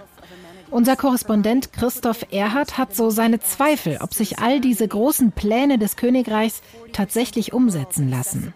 Unser 0.69 0.95
Korrespondent 0.95 1.73
Christoph 1.73 2.27
Erhardt 2.31 2.77
hat 2.77 2.95
so 2.95 3.09
seine 3.09 3.39
Zweifel, 3.39 3.97
ob 4.01 4.13
sich 4.13 4.37
all 4.37 4.61
diese 4.61 4.87
großen 4.87 5.31
Pläne 5.31 5.79
des 5.79 5.95
Königreichs 5.95 6.61
tatsächlich 6.91 7.51
umsetzen 7.51 8.11
lassen. 8.11 8.53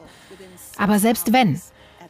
Aber 0.77 0.99
selbst 0.99 1.33
wenn, 1.33 1.59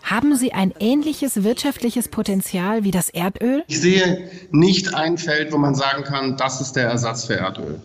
haben 0.03 0.35
sie 0.35 0.51
ein 0.51 0.73
ähnliches 0.81 1.45
wirtschaftliches 1.45 2.09
Potenzial 2.09 2.83
wie 2.83 2.91
das 2.91 3.07
Erdöl? 3.07 3.63
Ich 3.67 3.79
sehe 3.79 4.29
nicht 4.51 4.93
ein 4.93 5.17
Feld, 5.17 5.53
wo 5.53 5.57
man 5.57 5.75
sagen 5.75 6.03
kann, 6.03 6.35
das 6.35 6.59
ist 6.59 6.73
der 6.73 6.89
Ersatz 6.89 7.23
für 7.23 7.35
Erdöl. 7.35 7.81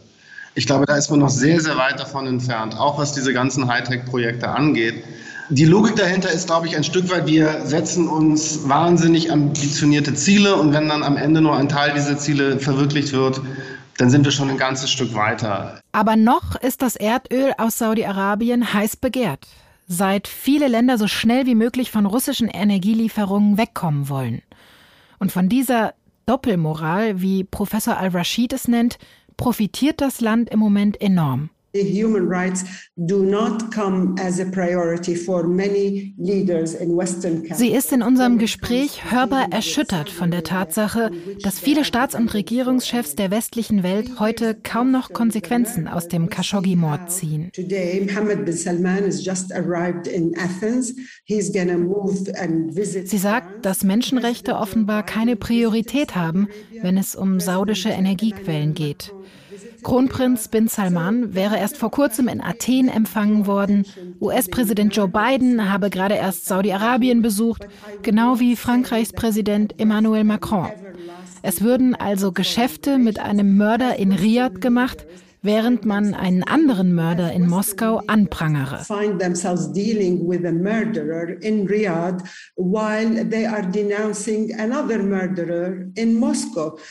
Ich 0.56 0.66
glaube, 0.66 0.86
da 0.86 0.96
ist 0.96 1.10
man 1.10 1.20
noch 1.20 1.30
sehr, 1.30 1.60
sehr 1.60 1.76
weit 1.76 2.00
davon 2.00 2.26
entfernt, 2.26 2.76
auch 2.76 2.98
was 2.98 3.12
diese 3.12 3.32
ganzen 3.32 3.68
Hightech-Projekte 3.68 4.48
angeht. 4.48 5.04
Die 5.50 5.64
Logik 5.64 5.96
dahinter 5.96 6.30
ist, 6.30 6.46
glaube 6.46 6.66
ich, 6.66 6.76
ein 6.76 6.84
Stück 6.84 7.10
weit, 7.10 7.26
wir 7.26 7.66
setzen 7.66 8.08
uns 8.08 8.68
wahnsinnig 8.68 9.30
ambitionierte 9.30 10.14
Ziele 10.14 10.56
und 10.56 10.72
wenn 10.72 10.88
dann 10.88 11.02
am 11.02 11.16
Ende 11.16 11.40
nur 11.40 11.56
ein 11.56 11.68
Teil 11.68 11.94
dieser 11.94 12.16
Ziele 12.16 12.58
verwirklicht 12.58 13.12
wird, 13.12 13.40
dann 13.98 14.08
sind 14.08 14.24
wir 14.24 14.32
schon 14.32 14.50
ein 14.50 14.56
ganzes 14.56 14.90
Stück 14.90 15.14
weiter. 15.14 15.80
Aber 15.92 16.16
noch 16.16 16.56
ist 16.56 16.82
das 16.82 16.96
Erdöl 16.96 17.52
aus 17.58 17.78
Saudi-Arabien 17.78 18.72
heiß 18.72 18.96
begehrt, 18.96 19.46
seit 19.86 20.28
viele 20.28 20.68
Länder 20.68 20.96
so 20.96 21.08
schnell 21.08 21.46
wie 21.46 21.54
möglich 21.54 21.90
von 21.90 22.06
russischen 22.06 22.48
Energielieferungen 22.48 23.58
wegkommen 23.58 24.08
wollen. 24.08 24.42
Und 25.18 25.32
von 25.32 25.48
dieser 25.48 25.94
Doppelmoral, 26.26 27.20
wie 27.20 27.44
Professor 27.44 27.98
al-Rashid 27.98 28.52
es 28.52 28.68
nennt, 28.68 28.98
profitiert 29.36 30.00
das 30.00 30.20
Land 30.20 30.50
im 30.50 30.58
Moment 30.58 31.00
enorm. 31.00 31.50
Human 31.74 32.28
rights 32.28 32.64
do 32.96 33.24
not 33.24 33.72
come 33.72 34.14
as 34.20 34.38
a 34.40 34.44
priority 34.44 35.14
for 35.14 35.46
many 35.46 36.14
leaders 36.18 36.74
in 36.74 36.96
Western 36.96 37.42
Sie 37.54 37.70
ist 37.70 37.92
in 37.92 38.02
unserem 38.02 38.38
Gespräch 38.38 39.10
hörbar 39.10 39.46
erschüttert 39.50 40.10
von 40.10 40.30
der 40.30 40.44
Tatsache, 40.44 41.10
dass 41.42 41.58
viele 41.58 41.84
Staats- 41.84 42.14
und 42.14 42.34
Regierungschefs 42.34 43.16
der 43.16 43.30
westlichen 43.30 43.82
Welt 43.82 44.20
heute 44.20 44.54
kaum 44.54 44.90
noch 44.90 45.12
Konsequenzen 45.12 45.88
aus 45.88 46.08
dem 46.08 46.28
Khashoggi-Mord 46.28 47.10
ziehen. 47.10 47.50
Sie 53.04 53.18
sagt, 53.18 53.66
dass 53.66 53.84
Menschenrechte 53.84 54.56
offenbar 54.56 55.02
keine 55.04 55.36
Priorität 55.36 56.16
haben, 56.16 56.48
wenn 56.82 56.96
es 56.96 57.14
um 57.14 57.40
saudische 57.40 57.88
Energiequellen 57.90 58.74
geht. 58.74 59.12
Kronprinz 59.82 60.48
bin 60.48 60.68
Salman 60.68 61.34
wäre 61.34 61.58
erst 61.58 61.76
vor 61.76 61.90
kurzem 61.90 62.28
in 62.28 62.40
Athen 62.40 62.88
empfangen 62.88 63.46
worden. 63.46 63.84
US-Präsident 64.20 64.94
Joe 64.94 65.08
Biden 65.08 65.70
habe 65.70 65.90
gerade 65.90 66.14
erst 66.14 66.46
Saudi-Arabien 66.46 67.22
besucht, 67.22 67.66
genau 68.02 68.38
wie 68.38 68.56
Frankreichs 68.56 69.12
Präsident 69.12 69.78
Emmanuel 69.78 70.24
Macron. 70.24 70.68
Es 71.42 71.60
würden 71.60 71.94
also 71.94 72.32
Geschäfte 72.32 72.98
mit 72.98 73.18
einem 73.18 73.56
Mörder 73.56 73.96
in 73.96 74.12
Riyadh 74.12 74.60
gemacht, 74.60 75.06
während 75.42 75.84
man 75.84 76.14
einen 76.14 76.44
anderen 76.44 76.94
Mörder 76.94 77.32
in 77.32 77.48
Moskau 77.48 78.00
anprangere. 78.06 78.84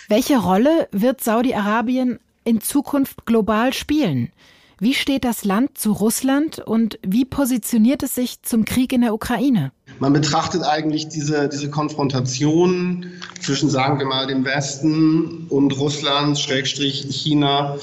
Welche 0.09 0.37
Rolle 0.37 0.87
wird 0.91 1.21
Saudi-Arabien 1.21 2.19
in 2.43 2.61
Zukunft 2.61 3.25
global 3.25 3.73
spielen? 3.73 4.31
Wie 4.79 4.95
steht 4.95 5.25
das 5.25 5.45
Land 5.45 5.77
zu 5.77 5.91
Russland 5.91 6.57
und 6.57 6.97
wie 7.05 7.23
positioniert 7.23 8.01
es 8.01 8.15
sich 8.15 8.41
zum 8.41 8.65
Krieg 8.65 8.91
in 8.93 9.01
der 9.01 9.13
Ukraine? 9.13 9.71
Man 9.99 10.11
betrachtet 10.11 10.63
eigentlich 10.63 11.07
diese, 11.07 11.47
diese 11.49 11.69
Konfrontation 11.69 13.05
zwischen, 13.39 13.69
sagen 13.69 13.99
wir 13.99 14.07
mal, 14.07 14.25
dem 14.25 14.43
Westen 14.43 15.45
und 15.49 15.77
Russland, 15.77 16.39
Schrägstrich 16.39 17.05
China, 17.11 17.77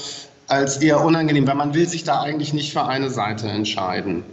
als 0.47 0.77
eher 0.77 1.05
unangenehm, 1.05 1.47
weil 1.47 1.55
man 1.55 1.73
will 1.73 1.87
sich 1.87 2.03
da 2.03 2.19
eigentlich 2.19 2.53
nicht 2.53 2.73
für 2.73 2.83
eine 2.83 3.09
Seite 3.09 3.47
entscheiden. 3.47 4.23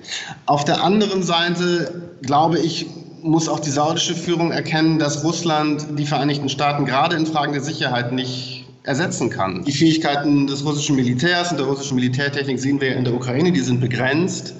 Auf 0.46 0.64
der 0.64 0.82
anderen 0.82 1.22
Seite, 1.22 2.16
glaube 2.22 2.58
ich, 2.58 2.86
muss 3.22 3.48
auch 3.48 3.60
die 3.60 3.70
saudische 3.70 4.14
Führung 4.14 4.50
erkennen, 4.50 4.98
dass 4.98 5.24
Russland 5.24 5.86
die 5.98 6.06
Vereinigten 6.06 6.48
Staaten 6.48 6.84
gerade 6.84 7.16
in 7.16 7.26
Fragen 7.26 7.52
der 7.52 7.62
Sicherheit 7.62 8.12
nicht 8.12 8.55
ersetzen 8.86 9.30
kann. 9.30 9.64
Die 9.64 9.72
Fähigkeiten 9.72 10.46
des 10.46 10.64
russischen 10.64 10.96
Militärs 10.96 11.50
und 11.50 11.58
der 11.58 11.66
russischen 11.66 11.96
Militärtechnik 11.96 12.58
sehen 12.58 12.80
wir 12.80 12.96
in 12.96 13.04
der 13.04 13.14
Ukraine, 13.14 13.52
die 13.52 13.60
sind 13.60 13.80
begrenzt. 13.80 14.54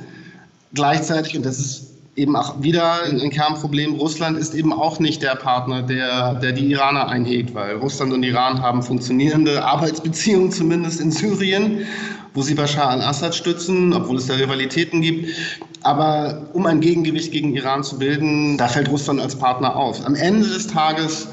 Gleichzeitig, 0.75 1.37
und 1.37 1.47
das 1.47 1.59
ist 1.59 1.87
eben 2.17 2.35
auch 2.35 2.61
wieder 2.61 3.05
ein 3.05 3.31
Kernproblem. 3.31 3.95
Russland 3.95 4.37
ist 4.37 4.55
eben 4.55 4.73
auch 4.73 4.99
nicht 4.99 5.23
der 5.23 5.37
Partner, 5.37 5.83
der, 5.83 6.35
der 6.35 6.53
die 6.53 6.67
Iraner 6.73 7.09
einhegt, 7.09 7.55
weil 7.55 7.77
Russland 7.77 8.13
und 8.13 8.23
Iran 8.25 8.61
haben 8.61 8.83
funktionierende 8.83 9.65
Arbeitsbeziehungen 9.65 10.51
zumindest 10.51 11.01
in 11.01 11.13
Syrien, 11.13 11.87
wo 12.35 12.43
sie 12.43 12.55
Bashar 12.55 12.91
al-Assad 12.91 13.35
stützen, 13.35 13.93
obwohl 13.93 14.17
es 14.17 14.27
da 14.27 14.35
Rivalitäten 14.35 15.03
gibt. 15.03 15.37
Aber 15.83 16.49
um 16.53 16.67
ein 16.67 16.81
Gegengewicht 16.81 17.31
gegen 17.31 17.55
Iran 17.55 17.85
zu 17.85 17.99
bilden, 17.99 18.59
da 18.59 18.67
fällt 18.67 18.89
Russland 18.89 19.21
als 19.21 19.37
Partner 19.37 19.77
auf. 19.77 20.05
Am 20.05 20.17
Ende 20.17 20.49
des 20.49 20.67
Tages 20.67 21.29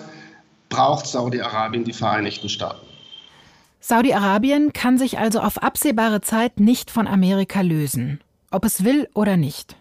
braucht 0.73 1.05
Saudi-Arabien 1.05 1.83
die 1.83 1.93
Vereinigten 1.93 2.49
Staaten. 2.49 2.85
Saudi-Arabien 3.79 4.73
kann 4.73 4.97
sich 4.97 5.19
also 5.19 5.39
auf 5.39 5.61
absehbare 5.61 6.21
Zeit 6.21 6.59
nicht 6.59 6.89
von 6.89 7.07
Amerika 7.07 7.61
lösen, 7.61 8.21
ob 8.49 8.65
es 8.65 8.83
will 8.83 9.07
oder 9.13 9.37
nicht. 9.37 9.75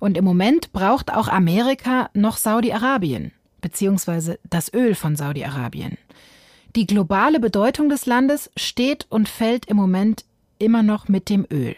Und 0.00 0.18
im 0.18 0.24
Moment 0.24 0.72
braucht 0.74 1.14
auch 1.14 1.28
Amerika 1.28 2.10
noch 2.12 2.36
Saudi-Arabien, 2.36 3.32
beziehungsweise 3.62 4.38
das 4.44 4.72
Öl 4.74 4.94
von 4.94 5.16
Saudi-Arabien. 5.16 5.96
Die 6.76 6.86
globale 6.86 7.40
Bedeutung 7.40 7.88
des 7.88 8.04
Landes 8.04 8.50
steht 8.54 9.06
und 9.08 9.30
fällt 9.30 9.64
im 9.64 9.78
Moment 9.78 10.26
immer 10.58 10.82
noch 10.82 11.08
mit 11.08 11.30
dem 11.30 11.46
Öl. 11.50 11.74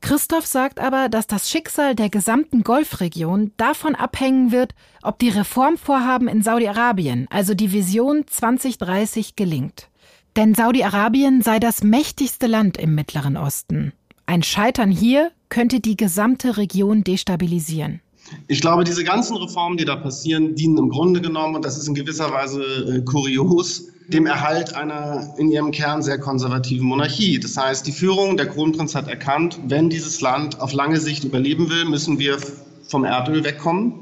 Christoph 0.00 0.46
sagt 0.46 0.78
aber, 0.78 1.08
dass 1.08 1.26
das 1.26 1.50
Schicksal 1.50 1.94
der 1.94 2.10
gesamten 2.10 2.62
Golfregion 2.62 3.52
davon 3.56 3.94
abhängen 3.94 4.52
wird, 4.52 4.74
ob 5.02 5.18
die 5.18 5.28
Reformvorhaben 5.28 6.28
in 6.28 6.42
Saudi-Arabien, 6.42 7.26
also 7.30 7.54
die 7.54 7.72
Vision 7.72 8.26
2030, 8.26 9.36
gelingt. 9.36 9.88
Denn 10.36 10.54
Saudi-Arabien 10.54 11.42
sei 11.42 11.58
das 11.58 11.82
mächtigste 11.82 12.46
Land 12.46 12.76
im 12.76 12.94
Mittleren 12.94 13.36
Osten. 13.36 13.92
Ein 14.26 14.42
Scheitern 14.42 14.90
hier 14.90 15.30
könnte 15.48 15.80
die 15.80 15.96
gesamte 15.96 16.56
Region 16.56 17.04
destabilisieren. 17.04 18.00
Ich 18.48 18.60
glaube, 18.60 18.84
diese 18.84 19.04
ganzen 19.04 19.36
Reformen, 19.36 19.76
die 19.76 19.84
da 19.84 19.96
passieren, 19.96 20.54
dienen 20.54 20.78
im 20.78 20.88
Grunde 20.88 21.20
genommen, 21.20 21.54
und 21.56 21.64
das 21.64 21.78
ist 21.78 21.88
in 21.88 21.94
gewisser 21.94 22.32
Weise 22.32 22.62
äh, 22.62 23.00
kurios, 23.02 23.88
dem 24.08 24.26
Erhalt 24.26 24.74
einer 24.74 25.34
in 25.36 25.50
ihrem 25.50 25.72
Kern 25.72 26.02
sehr 26.02 26.18
konservativen 26.18 26.86
Monarchie. 26.86 27.40
Das 27.40 27.56
heißt, 27.56 27.86
die 27.86 27.92
Führung, 27.92 28.36
der 28.36 28.46
Kronprinz 28.46 28.94
hat 28.94 29.08
erkannt, 29.08 29.58
wenn 29.66 29.90
dieses 29.90 30.20
Land 30.20 30.60
auf 30.60 30.72
lange 30.72 31.00
Sicht 31.00 31.24
überleben 31.24 31.70
will, 31.70 31.84
müssen 31.86 32.18
wir 32.18 32.38
vom 32.88 33.04
Erdöl 33.04 33.42
wegkommen. 33.44 33.94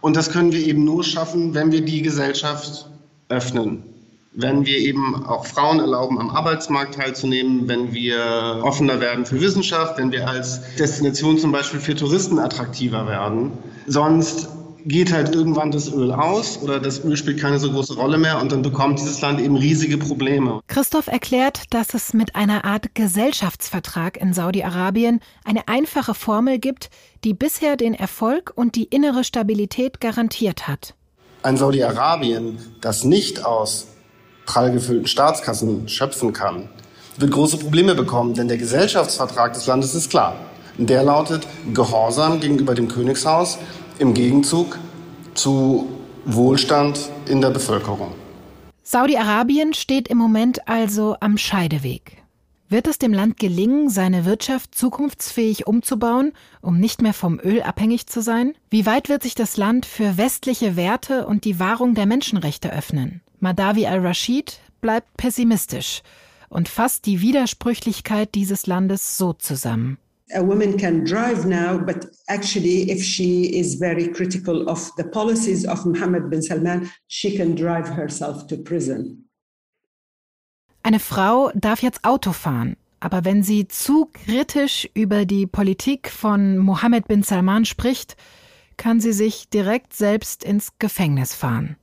Und 0.00 0.16
das 0.16 0.30
können 0.30 0.52
wir 0.52 0.66
eben 0.66 0.84
nur 0.84 1.04
schaffen, 1.04 1.54
wenn 1.54 1.70
wir 1.70 1.84
die 1.84 2.02
Gesellschaft 2.02 2.88
öffnen 3.28 3.84
wenn 4.32 4.64
wir 4.64 4.78
eben 4.78 5.26
auch 5.26 5.44
Frauen 5.44 5.80
erlauben, 5.80 6.18
am 6.18 6.30
Arbeitsmarkt 6.30 6.94
teilzunehmen, 6.94 7.66
wenn 7.68 7.92
wir 7.92 8.60
offener 8.62 9.00
werden 9.00 9.26
für 9.26 9.40
Wissenschaft, 9.40 9.98
wenn 9.98 10.12
wir 10.12 10.28
als 10.28 10.60
Destination 10.76 11.38
zum 11.38 11.52
Beispiel 11.52 11.80
für 11.80 11.96
Touristen 11.96 12.38
attraktiver 12.38 13.06
werden. 13.06 13.52
Sonst 13.86 14.48
geht 14.86 15.12
halt 15.12 15.34
irgendwann 15.34 15.70
das 15.70 15.92
Öl 15.92 16.10
aus 16.12 16.62
oder 16.62 16.80
das 16.80 17.04
Öl 17.04 17.16
spielt 17.16 17.40
keine 17.40 17.58
so 17.58 17.70
große 17.70 17.94
Rolle 17.94 18.18
mehr 18.18 18.40
und 18.40 18.52
dann 18.52 18.62
bekommt 18.62 18.98
dieses 18.98 19.20
Land 19.20 19.40
eben 19.40 19.56
riesige 19.56 19.98
Probleme. 19.98 20.60
Christoph 20.68 21.08
erklärt, 21.08 21.64
dass 21.70 21.92
es 21.92 22.14
mit 22.14 22.34
einer 22.34 22.64
Art 22.64 22.94
Gesellschaftsvertrag 22.94 24.16
in 24.16 24.32
Saudi-Arabien 24.32 25.20
eine 25.44 25.68
einfache 25.68 26.14
Formel 26.14 26.58
gibt, 26.58 26.88
die 27.24 27.34
bisher 27.34 27.76
den 27.76 27.94
Erfolg 27.94 28.52
und 28.54 28.74
die 28.74 28.84
innere 28.84 29.24
Stabilität 29.24 30.00
garantiert 30.00 30.66
hat. 30.68 30.94
Ein 31.42 31.56
Saudi-Arabien, 31.56 32.58
das 32.80 33.04
nicht 33.04 33.44
aus 33.44 33.88
prall 34.50 34.72
gefüllten 34.72 35.06
Staatskassen 35.06 35.88
schöpfen 35.88 36.32
kann, 36.32 36.68
wird 37.16 37.30
große 37.30 37.56
Probleme 37.58 37.94
bekommen, 37.94 38.34
denn 38.34 38.48
der 38.48 38.58
Gesellschaftsvertrag 38.58 39.52
des 39.52 39.66
Landes 39.66 39.94
ist 39.94 40.10
klar. 40.10 40.34
Der 40.76 41.04
lautet 41.04 41.46
Gehorsam 41.72 42.40
gegenüber 42.40 42.74
dem 42.74 42.88
Königshaus 42.88 43.58
im 44.00 44.12
Gegenzug 44.12 44.76
zu 45.34 45.86
Wohlstand 46.24 47.10
in 47.26 47.40
der 47.40 47.50
Bevölkerung. 47.50 48.12
Saudi-Arabien 48.82 49.72
steht 49.72 50.08
im 50.08 50.18
Moment 50.18 50.66
also 50.66 51.16
am 51.20 51.38
Scheideweg. 51.38 52.16
Wird 52.68 52.88
es 52.88 52.98
dem 52.98 53.12
Land 53.12 53.38
gelingen, 53.38 53.88
seine 53.88 54.24
Wirtschaft 54.24 54.74
zukunftsfähig 54.74 55.68
umzubauen, 55.68 56.32
um 56.60 56.80
nicht 56.80 57.02
mehr 57.02 57.14
vom 57.14 57.38
Öl 57.38 57.62
abhängig 57.62 58.08
zu 58.08 58.20
sein? 58.20 58.54
Wie 58.68 58.84
weit 58.84 59.08
wird 59.08 59.22
sich 59.22 59.36
das 59.36 59.56
Land 59.56 59.86
für 59.86 60.16
westliche 60.16 60.74
Werte 60.74 61.26
und 61.26 61.44
die 61.44 61.60
Wahrung 61.60 61.94
der 61.94 62.06
Menschenrechte 62.06 62.72
öffnen? 62.72 63.22
Madawi 63.40 63.86
al-Rashid 63.86 64.60
bleibt 64.80 65.16
pessimistisch 65.16 66.02
und 66.48 66.68
fasst 66.68 67.06
die 67.06 67.20
Widersprüchlichkeit 67.20 68.34
dieses 68.34 68.66
Landes 68.66 69.16
so 69.16 69.32
zusammen. 69.32 69.98
a 70.34 70.42
woman 70.42 70.76
can 70.76 71.04
drive 71.04 71.44
now, 71.44 71.78
but 71.78 72.06
actually, 72.28 72.90
if 72.90 73.02
she 73.02 73.46
is 73.58 73.74
very 73.74 74.08
critical 74.08 74.68
of 74.68 74.90
the 74.96 75.04
policies 75.04 75.66
of 75.66 75.84
Mohammed 75.84 76.30
bin 76.30 76.42
Salman, 76.42 76.90
she 77.08 77.36
can 77.36 77.54
drive 77.54 77.88
herself 77.88 78.46
to 78.48 78.56
prison. 78.56 79.24
Eine 80.82 80.98
Frau 80.98 81.50
darf 81.54 81.82
jetzt 81.82 82.04
Auto 82.04 82.32
fahren, 82.32 82.76
aber 83.00 83.24
wenn 83.24 83.42
sie 83.42 83.68
zu 83.68 84.08
kritisch 84.12 84.88
über 84.94 85.26
die 85.26 85.46
Politik 85.46 86.08
von 86.08 86.58
Mohammed 86.58 87.06
bin 87.06 87.22
Salman 87.22 87.64
spricht, 87.64 88.16
kann 88.76 89.00
sie 89.00 89.12
sich 89.12 89.48
direkt 89.50 89.94
selbst 89.94 90.42
ins 90.42 90.78
Gefängnis 90.78 91.34
fahren. 91.34 91.76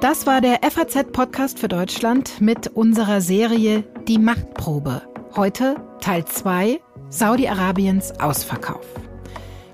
Das 0.00 0.26
war 0.26 0.40
der 0.40 0.60
FAZ-Podcast 0.62 1.58
für 1.58 1.68
Deutschland 1.68 2.40
mit 2.40 2.68
unserer 2.68 3.20
Serie 3.20 3.84
Die 4.08 4.16
Machtprobe. 4.16 5.02
Heute 5.36 5.76
Teil 6.00 6.24
2 6.24 6.80
Saudi-Arabiens 7.10 8.18
Ausverkauf. 8.18 8.86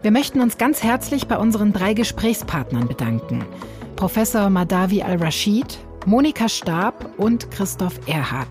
Wir 0.02 0.10
möchten 0.10 0.40
uns 0.40 0.58
ganz 0.58 0.82
herzlich 0.82 1.28
bei 1.28 1.38
unseren 1.38 1.72
drei 1.72 1.94
Gesprächspartnern 1.94 2.88
bedanken. 2.88 3.44
Professor 3.94 4.50
Madawi 4.50 5.00
al-Rashid, 5.00 5.78
Monika 6.06 6.48
Stab 6.48 7.08
und 7.18 7.48
Christoph 7.52 8.00
Erhardt. 8.08 8.48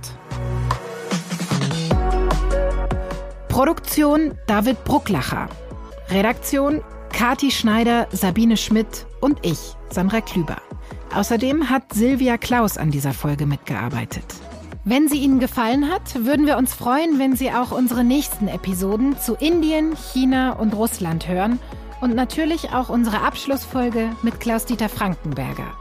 Produktion 3.50 4.40
David 4.48 4.82
Brucklacher. 4.86 5.50
Redaktion 6.10 6.82
Kati 7.12 7.52
Schneider, 7.52 8.08
Sabine 8.14 8.56
Schmidt 8.56 9.06
und 9.20 9.46
ich, 9.46 9.76
Sandra 9.90 10.22
Klüber. 10.22 10.62
Außerdem 11.13 11.70
hat 11.70 11.94
Silvia 11.94 12.38
Klaus 12.38 12.78
an 12.78 12.91
dieser 12.91 13.13
Folge 13.13 13.46
mitgearbeitet. 13.46 14.26
Wenn 14.84 15.08
sie 15.08 15.18
Ihnen 15.18 15.39
gefallen 15.39 15.89
hat, 15.89 16.26
würden 16.26 16.46
wir 16.46 16.58
uns 16.58 16.74
freuen, 16.74 17.18
wenn 17.18 17.36
Sie 17.36 17.52
auch 17.52 17.72
unsere 17.72 18.04
nächsten 18.04 18.48
Episoden 18.48 19.18
zu 19.20 19.34
Indien, 19.34 19.96
China 19.96 20.52
und 20.52 20.76
Russland 20.76 21.28
hören 21.28 21.60
und 22.02 22.13
natürlich 22.13 22.70
auch 22.72 22.89
unsere 22.89 23.22
Abschlussfolge 23.22 24.12
mit 24.22 24.39
Klaus-Dieter 24.39 24.89
Frankenberger. 24.89 25.74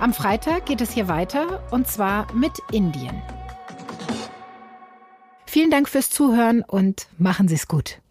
Am 0.00 0.12
Freitag 0.12 0.66
geht 0.66 0.80
es 0.80 0.90
hier 0.90 1.06
weiter 1.06 1.62
und 1.70 1.86
zwar 1.86 2.26
mit 2.34 2.52
Indien. 2.72 3.22
Vielen 5.46 5.70
Dank 5.70 5.88
fürs 5.88 6.10
Zuhören 6.10 6.62
und 6.66 7.06
machen 7.18 7.46
Sie 7.46 7.54
es 7.54 7.68
gut. 7.68 8.01